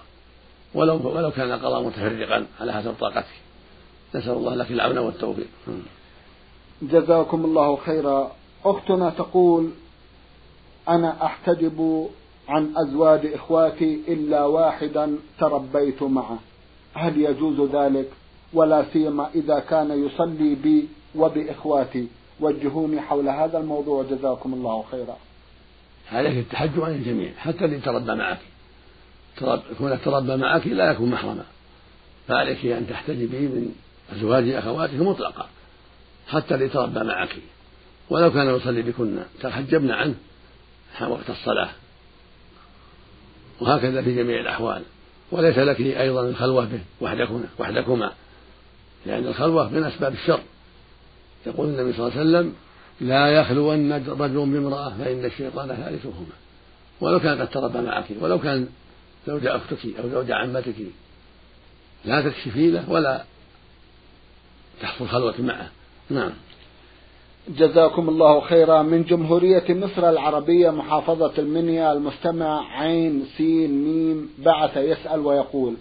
ولو 0.74 1.16
ولو 1.16 1.32
كان 1.32 1.52
القضاء 1.52 1.84
متفرقا 1.84 2.46
على 2.62 2.74
حسب 2.74 2.94
طاقتك. 3.00 3.26
نسأل 4.16 4.32
الله 4.32 4.56
لك 4.56 4.72
العون 4.72 4.98
والتوفيق. 4.98 5.48
جزاكم 6.82 7.46
الله 7.46 7.76
خيرا. 7.76 8.32
أختنا 8.66 9.10
تقول 9.10 9.70
أنا 10.90 11.26
أحتجب 11.26 12.08
عن 12.48 12.74
أزواج 12.78 13.26
إخواتي 13.26 14.02
إلا 14.08 14.46
واحدا 14.46 15.18
تربيت 15.40 16.04
معه. 16.04 16.40
هل 16.94 17.22
يجوز 17.22 17.70
ذلك؟ 17.76 18.10
ولا 18.54 18.86
سيما 18.94 19.30
إذا 19.36 19.60
كان 19.60 20.06
يصلي 20.06 20.56
بي 20.56 20.88
وبإخواتي. 21.16 22.08
وجهوني 22.40 23.02
حول 23.02 23.30
هذا 23.30 23.58
الموضوع. 23.58 24.04
جزاكم 24.04 24.54
الله 24.54 24.84
خيرا. 24.92 25.18
عليك 26.12 26.38
التحجب 26.38 26.84
عن 26.84 26.92
الجميع 26.92 27.32
حتى 27.38 27.66
اللي 27.66 27.80
تربى 27.80 28.16
معك. 28.16 28.40
كونك 29.78 30.00
تربى 30.06 30.36
معك 30.36 30.68
لا 30.68 30.92
يكون 30.92 31.10
محرما. 31.10 31.46
فعليك 32.28 32.66
أن 32.66 32.88
تحتجبي 32.88 33.48
من 33.48 33.76
أزواج 34.14 34.50
أخواتك 34.50 34.94
مطلقا 34.94 35.48
حتى 36.28 36.56
اللي 36.56 36.70
تربى 36.70 37.00
معك. 37.00 37.36
ولو 38.10 38.32
كان 38.32 38.56
يصلي 38.56 38.82
بكن 38.82 39.20
تحجبن 39.42 39.92
عنه 39.92 40.16
وقت 41.02 41.30
الصلاة. 41.30 41.70
وهكذا 43.62 44.02
في 44.02 44.16
جميع 44.16 44.42
الأحوال. 44.42 44.84
وليس 45.32 45.58
لك 45.58 45.82
أيضا 45.82 46.22
الخلوة 46.30 46.66
به 46.66 46.80
وحدكما 47.02 47.46
وحدكما. 47.60 48.12
لأن 49.06 49.28
الخلوة 49.28 49.70
من 49.70 49.84
أسباب 49.84 50.14
الشر. 50.14 50.40
يقول 51.48 51.68
النبي 51.68 51.94
صلى 51.94 52.08
الله 52.08 52.20
عليه 52.20 52.30
وسلم 52.30 52.56
لا 53.02 53.30
يخلون 53.30 53.94
رجل 53.94 54.50
بامرأة 54.52 54.90
فإن 54.90 55.26
الشيطان 55.26 55.68
ثالثهما. 55.68 56.36
ولو 57.02 57.20
كان 57.20 57.42
قد 57.42 57.50
تربى 57.50 57.82
معك 57.82 58.06
ولو 58.20 58.40
كان 58.40 58.68
زوج 59.28 59.46
أختك 59.46 59.86
أو 60.04 60.10
زوج 60.10 60.32
عمتك 60.32 60.76
لا 62.06 62.22
تكشفي 62.22 62.72
له 62.72 62.90
ولا 62.90 63.24
تحصل 64.82 65.08
خلوة 65.08 65.42
معه. 65.42 65.70
نعم. 66.10 66.32
جزاكم 67.50 68.10
الله 68.10 68.42
خيرا. 68.42 68.82
من 68.82 69.04
جمهورية 69.04 69.66
مصر 69.70 70.10
العربية 70.10 70.70
محافظة 70.70 71.34
المنيا 71.38 71.94
المستمع 71.94 72.80
عين 72.80 73.26
سين 73.38 73.84
ميم 73.84 74.30
بعث 74.38 74.78
يسأل 74.78 75.20
ويقول 75.20 75.76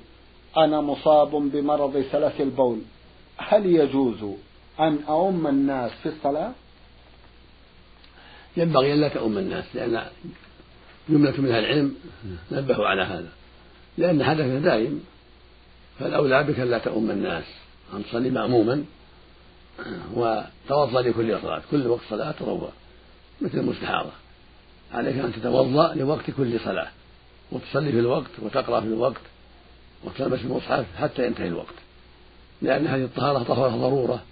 أنا 0.57 0.81
مصاب 0.81 1.31
بمرض 1.31 2.05
سلس 2.12 2.40
البول 2.40 2.79
هل 3.37 3.66
يجوز 3.66 4.24
أن 4.81 4.98
أؤم 5.09 5.46
الناس 5.46 5.90
في 6.03 6.09
الصلاة؟ 6.09 6.53
ينبغي 8.57 8.92
أن 8.92 9.00
لا 9.00 9.09
تؤم 9.09 9.38
الناس 9.38 9.64
لأن 9.74 10.03
جملة 11.09 11.40
من 11.40 11.50
أهل 11.50 11.64
العلم 11.64 11.94
نبهوا 12.53 12.87
على 12.87 13.03
هذا. 13.03 13.29
لأن 13.98 14.24
حدث 14.24 14.62
دائم 14.62 15.00
فالأولى 15.98 16.42
بك 16.42 16.61
أن 16.61 16.70
لا 16.70 16.79
تؤم 16.79 17.11
الناس 17.11 17.44
أن 17.94 18.05
تصلي 18.05 18.31
مأموما. 18.31 18.85
وتوضأ 20.14 21.02
لكل 21.02 21.38
صلاة 21.42 21.62
كل 21.70 21.87
وقت 21.87 22.00
صلاة 22.10 22.30
تروى 22.30 22.68
مثل 23.40 23.58
المستحاضة. 23.58 24.10
عليك 24.92 25.16
أن 25.16 25.32
تتوضأ 25.32 25.94
لوقت 25.94 26.30
كل 26.30 26.60
صلاة 26.60 26.88
وتصلي 27.52 27.92
في 27.92 27.98
الوقت 27.98 28.30
وتقرأ 28.42 28.80
في 28.80 28.87
الوقت 28.87 29.20
وتلبس 30.04 30.40
المصحف 30.40 30.84
حتى 30.98 31.26
ينتهي 31.26 31.48
الوقت. 31.48 31.74
لأن 32.62 32.87
هذه 32.87 33.04
الطهارة 33.04 33.42
طهارة 33.42 33.76
ضرورة. 33.76 34.22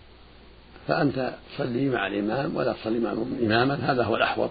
فأنت 0.88 1.34
تصلي 1.54 1.88
مع 1.88 2.06
الإمام 2.06 2.56
ولا 2.56 2.72
تصلي 2.72 2.98
مع 2.98 3.12
إماما 3.42 3.74
هذا 3.74 4.04
هو 4.04 4.16
الأحوط. 4.16 4.50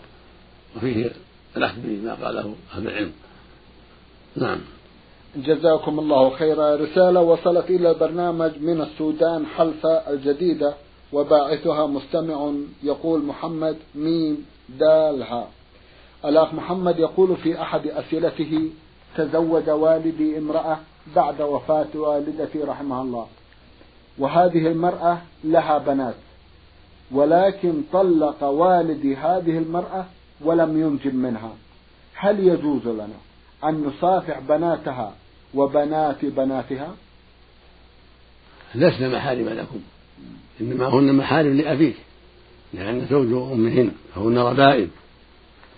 وفيه 0.76 1.12
الأخذ 1.58 1.76
بما 1.84 2.14
قاله 2.14 2.56
أهل 2.74 2.88
العلم. 2.88 3.12
نعم. 4.36 4.60
جزاكم 5.36 6.00
الله 6.00 6.30
خيرا. 6.30 6.76
رسالة 6.76 7.22
وصلت 7.22 7.70
إلى 7.70 7.92
البرنامج 7.92 8.52
من 8.60 8.82
السودان 8.82 9.46
حلفة 9.46 9.90
الجديدة 9.90 10.74
وباعثها 11.14 11.88
مستمع 11.88 12.52
يقول 12.84 13.26
محمد 13.26 13.78
ميم 13.96 14.46
دالها. 14.80 15.48
الأخ 16.26 16.54
محمد 16.54 17.00
يقول 17.00 17.36
في 17.36 17.62
أحد 17.62 17.88
أسئلته 17.88 18.70
تزوج 19.18 19.70
والدي 19.70 20.38
امرأة 20.38 20.78
بعد 21.16 21.42
وفاة 21.42 21.88
والدتي 21.96 22.60
رحمها 22.60 23.02
الله. 23.02 23.28
وهذه 24.18 24.68
المرأة 24.68 25.18
لها 25.44 25.78
بنات 25.78 26.16
ولكن 27.12 27.82
طلق 27.94 28.44
والدي 28.44 29.16
هذه 29.16 29.58
المرأة 29.58 30.06
ولم 30.42 30.82
ينجب 30.82 31.16
منها. 31.16 31.52
هل 32.16 32.48
يجوز 32.48 32.88
لنا 32.88 33.20
أن 33.64 33.84
نصافح 33.84 34.40
بناتها 34.40 35.14
وبنات 35.54 36.26
بناتها؟ 36.26 36.96
لسنا 38.76 39.10
محارم 39.10 39.50
لكم. 39.50 39.80
إنما 40.62 40.88
هن 40.88 41.16
محارم 41.16 41.58
لأبيك 41.58 41.96
لأن 42.74 43.08
زوج 43.10 43.52
أمهن 43.52 43.92
فهن 44.16 44.38
ربائب. 44.38 44.90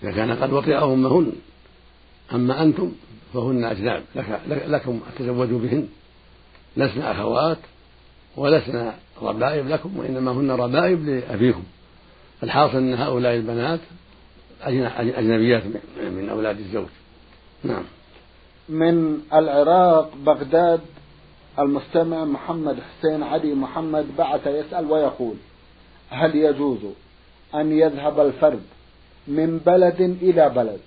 إذا 0.02 0.12
كان 0.12 0.30
قد 0.30 0.52
وطئ 0.52 0.84
أمهن 0.84 1.32
أما 2.32 2.62
أنتم 2.62 2.92
فهن 3.34 3.64
أجناب 3.64 4.02
لك 4.16 4.40
لكم 4.66 5.00
تزوجوا 5.18 5.58
بهن. 5.58 5.88
لسنا 6.76 7.12
أخوات 7.12 7.58
ولسنا 8.36 8.94
ربائب 9.22 9.68
لكم 9.68 9.98
وإنما 9.98 10.32
هن 10.32 10.50
ربائب 10.50 11.08
لأبيكم. 11.08 11.62
الحاصل 12.42 12.76
أن 12.76 12.94
هؤلاء 12.94 13.34
البنات 13.34 13.80
أجنبيات 14.62 15.62
من 16.00 16.28
أولاد 16.30 16.58
الزوج. 16.58 16.86
نعم. 17.64 17.84
من 18.68 19.20
العراق 19.32 20.10
بغداد 20.26 20.80
المستمع 21.58 22.24
محمد 22.24 22.76
حسين 22.80 23.22
علي 23.22 23.54
محمد 23.54 24.06
بعث 24.18 24.46
يسأل 24.46 24.90
ويقول 24.90 25.34
هل 26.10 26.36
يجوز 26.36 26.78
أن 27.54 27.78
يذهب 27.78 28.20
الفرد 28.20 28.62
من 29.28 29.58
بلد 29.58 30.00
إلى 30.00 30.50
بلد 30.50 30.80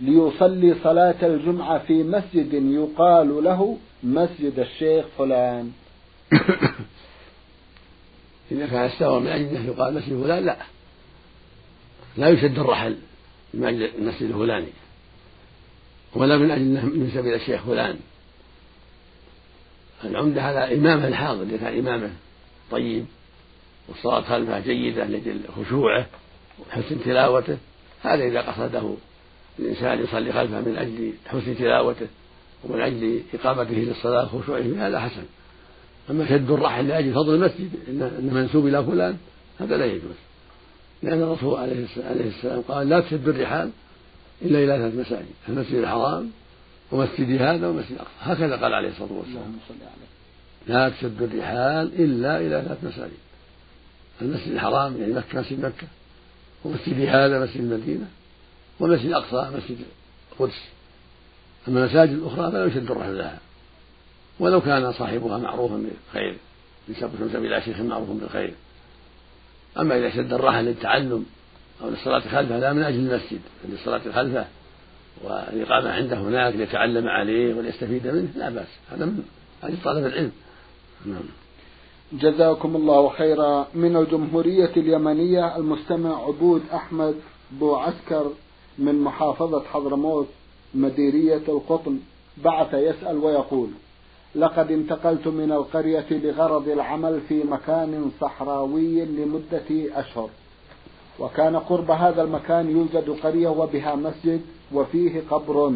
ليصلي 0.00 0.74
صلاة 0.84 1.14
الجمعة 1.22 1.78
في 1.78 2.02
مسجد 2.02 2.52
يقال 2.52 3.44
له 3.44 3.78
مسجد 4.02 4.58
الشيخ 4.58 5.04
فلان؟ 5.18 5.72
إذا 8.52 8.66
كان 8.66 8.84
استوى 8.84 9.20
من 9.20 9.26
أجل 9.26 9.66
يقال 9.66 9.94
مسجد 9.94 10.22
فلان 10.22 10.44
لا. 10.44 10.56
لا 12.16 12.28
يشد 12.28 12.58
الرحل 12.58 12.96
من 13.54 13.64
أجل 13.64 13.90
المسجد 13.98 14.22
الفلاني. 14.22 14.66
ولا 16.14 16.38
من 16.38 16.50
أجل 16.50 16.64
من 16.64 17.10
سبيل 17.14 17.34
الشيخ 17.34 17.62
فلان. 17.62 17.96
العمدة 20.04 20.42
على 20.42 20.74
إمامه 20.74 21.08
الحاضر 21.08 21.42
إذا 21.42 21.56
كان 21.56 21.78
إمامه 21.78 22.10
طيب 22.70 23.04
والصلاة 23.88 24.20
خلفه 24.20 24.60
جيدة 24.60 25.04
لأجل 25.04 25.40
خشوعه 25.56 26.06
وحسن 26.58 27.04
تلاوته. 27.04 27.56
هذا 28.02 28.24
إذا 28.24 28.40
قصده 28.40 28.94
الإنسان 29.58 30.02
يصلي 30.02 30.32
خلفه 30.32 30.60
من 30.60 30.76
أجل 30.76 31.12
حسن 31.26 31.58
تلاوته 31.58 32.06
ومن 32.64 32.80
أجل 32.80 33.22
إقامته 33.34 33.74
للصلاة 33.74 34.36
وخشوعه 34.36 34.62
هذا 34.78 35.00
حسن. 35.00 35.24
أما 36.10 36.28
شد 36.28 36.50
الرحل 36.50 36.88
لأجل 36.88 37.14
فضل 37.14 37.34
المسجد 37.34 37.70
إن 37.88 38.30
منسوب 38.32 38.66
إلى 38.66 38.84
فلان 38.84 39.16
هذا 39.60 39.76
لا 39.76 39.84
يجوز. 39.84 40.16
لأن 41.02 41.22
الرسول 41.22 41.58
عليه 41.58 41.86
السلام 42.28 42.60
قال 42.68 42.88
لا 42.88 43.00
تشد 43.00 43.28
الرحال 43.28 43.70
إلا 44.44 44.58
إلى 44.58 44.78
ثلاث 44.78 45.06
مساجد 45.06 45.28
المسجد 45.48 45.74
الحرام 45.74 46.30
ومسجدي 46.92 47.38
هذا 47.38 47.68
ومسجد 47.68 47.92
الأقصى 47.92 48.12
هكذا 48.20 48.56
قال 48.56 48.74
عليه 48.74 48.88
الصلاة 48.88 49.12
والسلام. 49.12 49.58
لا 50.66 50.88
تشد 50.88 51.22
الرحال 51.22 52.02
إلا 52.02 52.40
إلى 52.40 52.64
ثلاث 52.66 52.84
مساجد 52.84 53.18
المسجد 54.22 54.52
الحرام 54.52 55.00
يعني 55.00 55.12
مكة 55.12 55.40
مسجد 55.40 55.64
مكة 55.64 55.86
ومسجد 56.64 57.00
هذا 57.00 57.40
مسجد 57.40 57.60
المدينة 57.60 58.08
والمسجد 58.80 59.06
الأقصى 59.06 59.56
مسجد 59.56 59.78
القدس. 60.32 60.62
أما 61.68 61.80
المساجد 61.80 62.12
الأخرى 62.12 62.52
فلا 62.52 62.64
يشد 62.64 62.90
الرحل 62.90 63.18
لها. 63.18 63.38
ولو 64.40 64.60
كان 64.60 64.92
صاحبها 64.92 65.38
معروفا 65.38 65.74
بالخير 65.74 66.36
ينسب 66.88 67.44
إلى 67.44 67.62
شيخ 67.62 67.80
معروف 67.80 68.10
بالخير. 68.10 68.54
أما 69.78 69.98
إذا 69.98 70.10
شد 70.10 70.32
الرحل 70.32 70.64
للتعلم 70.64 71.26
أو 71.82 71.88
للصلاة 71.88 72.20
خلفه 72.20 72.58
لا 72.58 72.72
من 72.72 72.82
أجل 72.82 72.98
المسجد 72.98 73.40
للصلاة 73.68 73.98
خلفه 73.98 74.46
والإقامة 75.24 75.90
عنده 75.90 76.16
هناك 76.16 76.56
ليتعلم 76.56 77.08
عليه 77.08 77.54
وليستفيد 77.54 78.06
منه 78.06 78.28
لا 78.36 78.50
بأس 78.50 78.68
هذا 78.90 79.04
من 79.04 79.22
أجل 79.62 79.76
طلب 79.84 80.06
العلم. 80.06 80.32
نعم. 81.06 81.22
جزاكم 82.12 82.76
الله 82.76 83.08
خيرا. 83.08 83.66
من 83.74 83.96
الجمهورية 83.96 84.70
اليمنية 84.76 85.56
المستمع 85.56 86.24
عبود 86.24 86.62
أحمد 86.74 87.14
بو 87.52 87.74
عسكر 87.74 88.30
من 88.78 89.00
محافظة 89.00 89.62
حضرموت 89.64 90.28
مديرية 90.74 91.42
القطن 91.48 91.98
بعث 92.44 92.74
يسأل 92.74 93.16
ويقول 93.16 93.68
لقد 94.34 94.70
انتقلت 94.70 95.26
من 95.26 95.52
القرية 95.52 96.06
لغرض 96.10 96.68
العمل 96.68 97.20
في 97.28 97.42
مكان 97.44 98.10
صحراوي 98.20 99.04
لمدة 99.04 100.00
أشهر. 100.00 100.30
وكان 101.18 101.56
قرب 101.56 101.90
هذا 101.90 102.22
المكان 102.22 102.70
يوجد 102.70 103.10
قرية 103.10 103.48
وبها 103.48 103.94
مسجد 103.94 104.40
وفيه 104.72 105.22
قبر. 105.30 105.72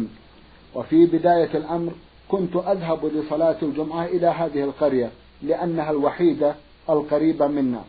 وفي 0.75 1.05
بداية 1.05 1.57
الأمر 1.57 1.91
كنت 2.29 2.55
أذهب 2.55 3.05
لصلاة 3.05 3.55
الجمعة 3.61 4.05
إلى 4.05 4.27
هذه 4.27 4.63
القرية 4.63 5.09
لأنها 5.41 5.91
الوحيدة 5.91 6.55
القريبة 6.89 7.47
منا. 7.47 7.81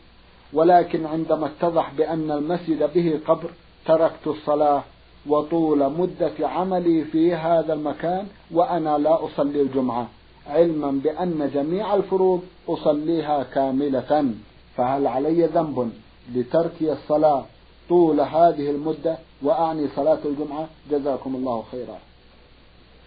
ولكن 0.52 1.06
عندما 1.06 1.46
اتضح 1.46 1.92
بأن 1.94 2.30
المسجد 2.30 2.90
به 2.94 3.20
قبر 3.26 3.50
تركت 3.86 4.26
الصلاة 4.26 4.82
وطول 5.26 5.92
مدة 5.92 6.48
عملي 6.48 7.04
في 7.04 7.34
هذا 7.34 7.72
المكان 7.72 8.26
وأنا 8.50 8.98
لا 8.98 9.24
أصلي 9.24 9.62
الجمعة 9.62 10.08
علما 10.46 10.90
بأن 10.90 11.50
جميع 11.54 11.94
الفروض 11.94 12.42
أصليها 12.68 13.42
كاملة. 13.42 14.32
فهل 14.76 15.06
علي 15.06 15.46
ذنب؟ 15.46 15.90
لتركي 16.34 16.92
الصلاة 16.92 17.46
طول 17.88 18.20
هذه 18.20 18.70
المدة 18.70 19.18
وأعني 19.42 19.88
صلاة 19.96 20.18
الجمعة. 20.24 20.68
جزاكم 20.90 21.36
الله 21.36 21.64
خيرا. 21.72 21.98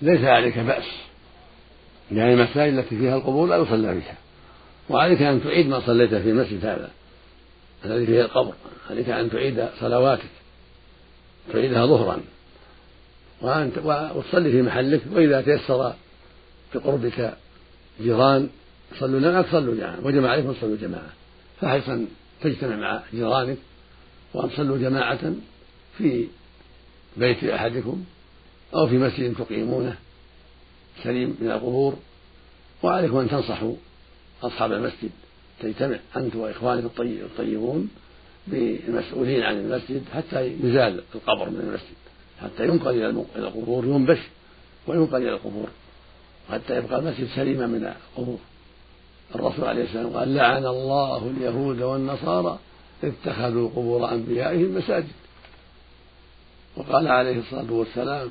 ليس 0.02 0.24
عليك 0.24 0.60
بأس 0.60 0.84
يعني 2.12 2.34
المساجد 2.34 2.78
التي 2.78 2.98
فيها 2.98 3.16
القبور 3.16 3.48
لا 3.48 3.58
يصلى 3.58 4.02
فيها. 4.02 4.18
وعليك 4.90 5.22
أن 5.22 5.44
تعيد 5.44 5.68
ما 5.68 5.80
صليت 5.80 6.16
في 6.16 6.30
المسجد 6.30 6.66
هذا 6.66 6.92
الذي 7.86 8.06
فيه 8.06 8.22
القبر. 8.22 8.54
عليك 8.90 9.10
أن 9.10 9.32
تعيد 9.32 9.68
صلواتك 9.80 10.30
تعيدها 11.54 11.86
ظهرا. 11.86 12.22
وأن 13.42 13.72
وتصلي 14.16 14.52
في 14.52 14.62
محلك 14.62 15.02
وإذا 15.12 15.42
تيسر 15.42 15.94
في 16.72 16.80
قربك 16.80 17.34
جيران 18.02 18.50
صلوا 19.00 19.20
لك 19.20 19.46
صلوا 19.52 19.76
جماعة. 19.76 19.98
وجمع 20.04 20.30
عليكم 20.30 20.54
صلوا 20.62 20.78
جماعة 20.78 21.10
فحرص 21.62 21.90
أن 21.90 22.08
تجتمع 22.44 22.76
مع 22.76 23.02
جيرانك 23.14 23.58
وأن 24.34 24.50
تصلوا 24.50 24.78
جماعة 24.78 25.34
في 25.98 26.28
بيت 27.18 27.44
أحدكم 27.44 28.04
أو 28.76 28.88
في 28.88 28.98
مسجد 28.98 29.36
تقيمونه 29.36 29.96
سليم 31.04 31.38
من 31.42 31.52
القبور 31.52 31.98
وعليكم 32.84 33.18
أن 33.18 33.30
تنصحوا 33.30 33.76
أصحاب 34.44 34.72
المسجد 34.72 35.10
تجتمع 35.60 36.00
أنت 36.18 36.36
وإخوانك 36.36 36.92
الطيبون 37.00 37.90
بالمسؤولين 38.48 39.44
عن 39.44 39.58
المسجد 39.58 40.04
حتى 40.14 40.48
يزال 40.64 41.02
القبر 41.16 41.50
من 41.50 41.60
المسجد 41.60 42.02
حتى 42.42 42.68
ينقل 42.68 42.92
إلى 42.96 43.10
القبور 43.36 43.86
ينبش 43.86 44.20
وينقل 44.88 45.22
إلى 45.22 45.34
القبور 45.34 45.68
حتى 46.52 46.78
يبقى 46.78 47.00
المسجد 47.00 47.28
سليما 47.36 47.68
من 47.68 47.94
القبور. 48.18 48.40
الرسول 49.36 49.66
عليه 49.66 49.84
السلام 49.84 50.18
قال 50.18 50.36
لعن 50.36 50.66
الله 50.66 51.32
اليهود 51.38 51.82
والنصارى 51.82 52.60
اتخذوا 53.04 53.70
قبور 53.70 54.12
أنبيائهم 54.12 54.76
مساجد. 54.76 55.12
وقال 56.78 57.08
عليه 57.08 57.40
الصلاة 57.40 57.72
والسلام 57.74 58.30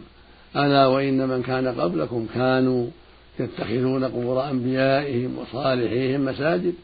ألا 0.57 0.87
وإن 0.87 1.29
من 1.29 1.43
كان 1.43 1.81
قبلكم 1.81 2.27
كانوا 2.35 2.87
يتخذون 3.41 4.05
قبور 4.05 4.51
أنبيائهم 4.51 5.39
وصالحيهم 5.39 6.25
مساجد؟ 6.25 6.75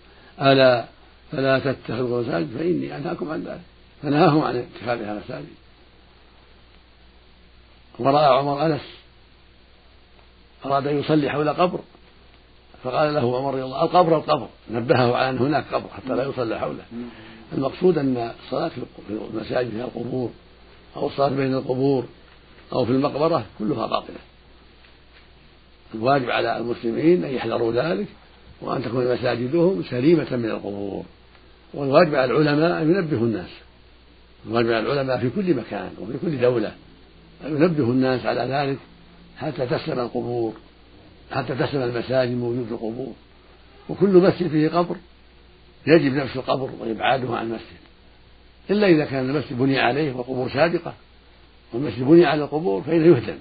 ألا 0.40 0.84
فلا 1.32 1.58
تتخذوا 1.58 2.22
مساجد 2.22 2.56
فإني 2.58 2.96
أنهاكم 2.96 3.30
عن 3.30 3.42
ذلك. 3.42 3.60
فنهاهم 4.02 4.40
عن 4.40 4.56
اتخاذها 4.56 5.22
مساجد 5.24 5.46
ورأى 7.98 8.38
عمر 8.38 8.66
أنس 8.66 8.80
أراد 10.64 10.86
أن 10.86 10.98
يصلي 10.98 11.30
حول 11.30 11.48
قبر. 11.48 11.80
فقال 12.84 13.14
له 13.14 13.38
عمر 13.38 13.54
رضي 13.54 13.62
الله 13.62 13.84
القبر 13.84 14.16
القبر. 14.16 14.48
نبهه 14.70 15.16
على 15.16 15.30
أن 15.30 15.38
هناك 15.38 15.64
قبر 15.72 15.88
حتى 15.88 16.14
لا 16.16 16.24
يصلى 16.24 16.58
حوله. 16.58 16.84
المقصود 17.52 17.98
أن 17.98 18.32
الصلاة 18.44 18.68
في 18.68 18.82
المساجد 19.10 19.70
فيها 19.70 19.84
القبور 19.84 20.30
أو 20.96 21.06
الصلاة 21.06 21.28
بين 21.28 21.54
القبور 21.54 22.04
أو 22.72 22.84
في 22.84 22.92
المقبرة 22.92 23.44
كلها 23.58 23.86
باطلة. 23.86 24.16
الواجب 25.94 26.30
على 26.30 26.56
المسلمين 26.56 27.24
أن 27.24 27.34
يحذروا 27.34 27.72
ذلك 27.72 28.06
وأن 28.60 28.82
تكون 28.82 29.12
مساجدهم 29.14 29.82
سليمة 29.90 30.36
من 30.36 30.50
القبور. 30.50 31.04
والواجب 31.74 32.14
على 32.14 32.32
العلماء 32.32 32.82
أن 32.82 32.90
ينبهوا 32.90 33.26
الناس. 33.26 33.50
الواجب 34.46 34.72
على 34.72 34.92
العلماء 34.92 35.18
في 35.18 35.30
كل 35.30 35.54
مكان 35.54 35.90
وفي 36.00 36.12
كل 36.22 36.40
دولة 36.40 36.72
أن 37.46 37.56
ينبهوا 37.56 37.92
الناس 37.92 38.26
على 38.26 38.40
ذلك 38.40 38.78
حتى 39.38 39.66
تسلم 39.66 39.98
القبور. 39.98 40.52
حتى 41.30 41.54
تسلم 41.54 41.82
المساجد 41.82 42.30
من 42.30 42.42
وجود 42.42 42.72
القبور. 42.72 43.12
وكل 43.88 44.08
مسجد 44.08 44.48
فيه 44.48 44.68
قبر. 44.68 44.96
يجب 45.86 46.14
نفس 46.14 46.36
القبر 46.36 46.70
وإبعاده 46.80 47.36
عن 47.36 47.46
المسجد. 47.46 47.86
إلا 48.70 48.86
إذا 48.86 49.04
كان 49.04 49.30
المسجد 49.30 49.58
بني 49.58 49.78
عليه 49.78 50.12
وقبور 50.12 50.50
سابقة 50.50 50.94
والمسجد 51.72 52.02
بني 52.02 52.26
على 52.26 52.44
القبور 52.44 52.82
فإنه 52.82 53.16
يهدم 53.16 53.38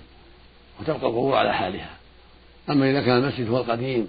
وتبقى 0.79 1.07
القبور 1.07 1.35
على 1.35 1.53
حالها. 1.53 1.89
أما 2.69 2.91
إذا 2.91 3.01
كان 3.01 3.17
المسجد 3.17 3.49
هو 3.49 3.57
القديم 3.57 4.07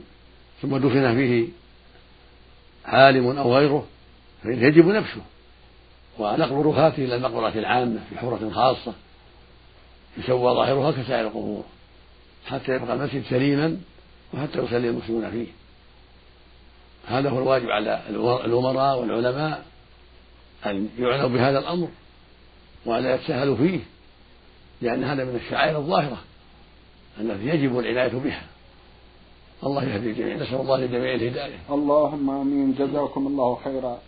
ثم 0.62 0.76
دفن 0.76 1.14
فيه 1.14 1.48
عالم 2.84 3.38
أو 3.38 3.56
غيره 3.56 3.86
فإنه 4.42 4.66
يجب 4.66 4.86
نفسه 4.86 5.20
ونقل 6.18 6.66
رفاته 6.66 7.04
إلى 7.04 7.16
المقبرة 7.16 7.48
العامة 7.48 8.00
في 8.10 8.18
حرة 8.18 8.50
خاصة 8.54 8.92
يسوى 10.18 10.54
ظاهرها 10.54 10.92
كسائر 10.92 11.26
القبور. 11.26 11.64
حتى 12.46 12.72
يبقى 12.72 12.94
المسجد 12.94 13.22
سليما 13.30 13.76
وحتى 14.34 14.58
يصلي 14.58 14.88
المسلمون 14.88 15.30
فيه. 15.30 15.46
هذا 17.06 17.30
هو 17.30 17.38
الواجب 17.38 17.70
على 17.70 18.00
الأمراء 18.44 18.98
والعلماء 18.98 19.64
أن 20.66 20.88
يعنوا 20.98 21.28
بهذا 21.28 21.58
الأمر 21.58 21.88
وألا 22.86 23.14
يتساهلوا 23.14 23.56
فيه 23.56 23.80
لأن 24.82 25.04
هذا 25.04 25.24
من 25.24 25.36
الشعائر 25.36 25.76
الظاهرة 25.78 26.18
التي 27.20 27.48
يجب 27.48 27.78
العناية 27.78 28.12
بها. 28.12 28.42
الله 29.64 29.84
يهدي 29.84 30.10
الجميع. 30.10 30.36
نسأل 30.36 30.60
الله 30.60 30.76
للجميع 30.76 31.14
الهداية. 31.14 31.58
اللهم 31.70 32.30
آمين. 32.30 32.74
جزاكم 32.74 33.26
الله 33.26 33.58
خيرا. 33.64 33.98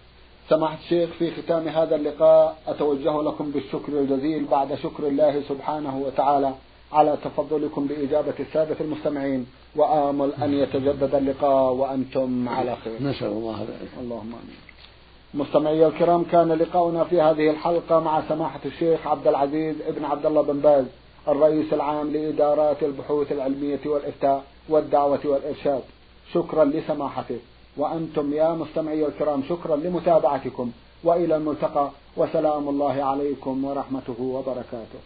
سماحة 0.49 0.79
الشيخ 0.85 1.11
في 1.19 1.31
ختام 1.31 1.69
هذا 1.69 1.97
اللقاء 1.97 2.59
أتوجه 2.67 3.23
لكم 3.23 3.51
بالشكر 3.51 3.93
الجزيل 3.93 4.45
بعد 4.45 4.75
شكر 4.75 5.09
الله 5.09 5.43
سبحانه 5.49 5.97
وتعالى. 5.97 6.55
على 6.93 7.19
تفضلكم 7.25 7.87
بإجابة 7.87 8.35
السادة 8.41 8.77
المستمعين 8.81 9.47
وآمل 9.77 10.33
أن 10.43 10.55
يتجدد 10.55 11.15
اللقاء 11.15 11.73
وأنتم 11.73 12.49
على 12.49 12.77
خير. 12.77 13.03
نسأل 13.03 13.27
الله 13.27 13.61
ذلك 13.61 13.91
اللهم 14.01 14.33
آمين. 14.33 14.59
مستمعي 15.35 15.87
الكرام 15.87 16.25
كان 16.25 16.53
لقاؤنا 16.53 17.05
في 17.05 17.21
هذه 17.21 17.51
الحلقة 17.51 18.01
مع 18.01 18.23
سماحة 18.29 18.61
الشيخ 18.67 19.07
عبد 19.07 19.27
العزيز 19.27 19.77
ابن 19.87 20.05
عبد 20.05 20.27
الله 20.27 20.43
بن 20.43 20.61
باز 20.61 20.85
الرئيس 21.29 21.73
العام 21.73 22.13
لإدارات 22.13 22.83
البحوث 22.83 23.33
العلمية 23.33 23.81
والإفتاء 23.87 24.45
والدعوة 24.69 25.21
والإرشاد. 25.25 25.83
شكرا 26.33 26.65
لسماحته. 26.65 27.39
وأنتم 27.77 28.33
يا 28.33 28.49
مستمعي 28.49 29.07
الكرام 29.07 29.43
شكرا 29.49 29.77
لمتابعتكم. 29.77 30.71
وإلى 31.05 31.37
الملتقى 31.37 31.91
وسلام 32.17 32.69
الله 32.69 33.03
عليكم 33.05 33.65
ورحمته 33.65 34.21
وبركاته. 34.21 34.99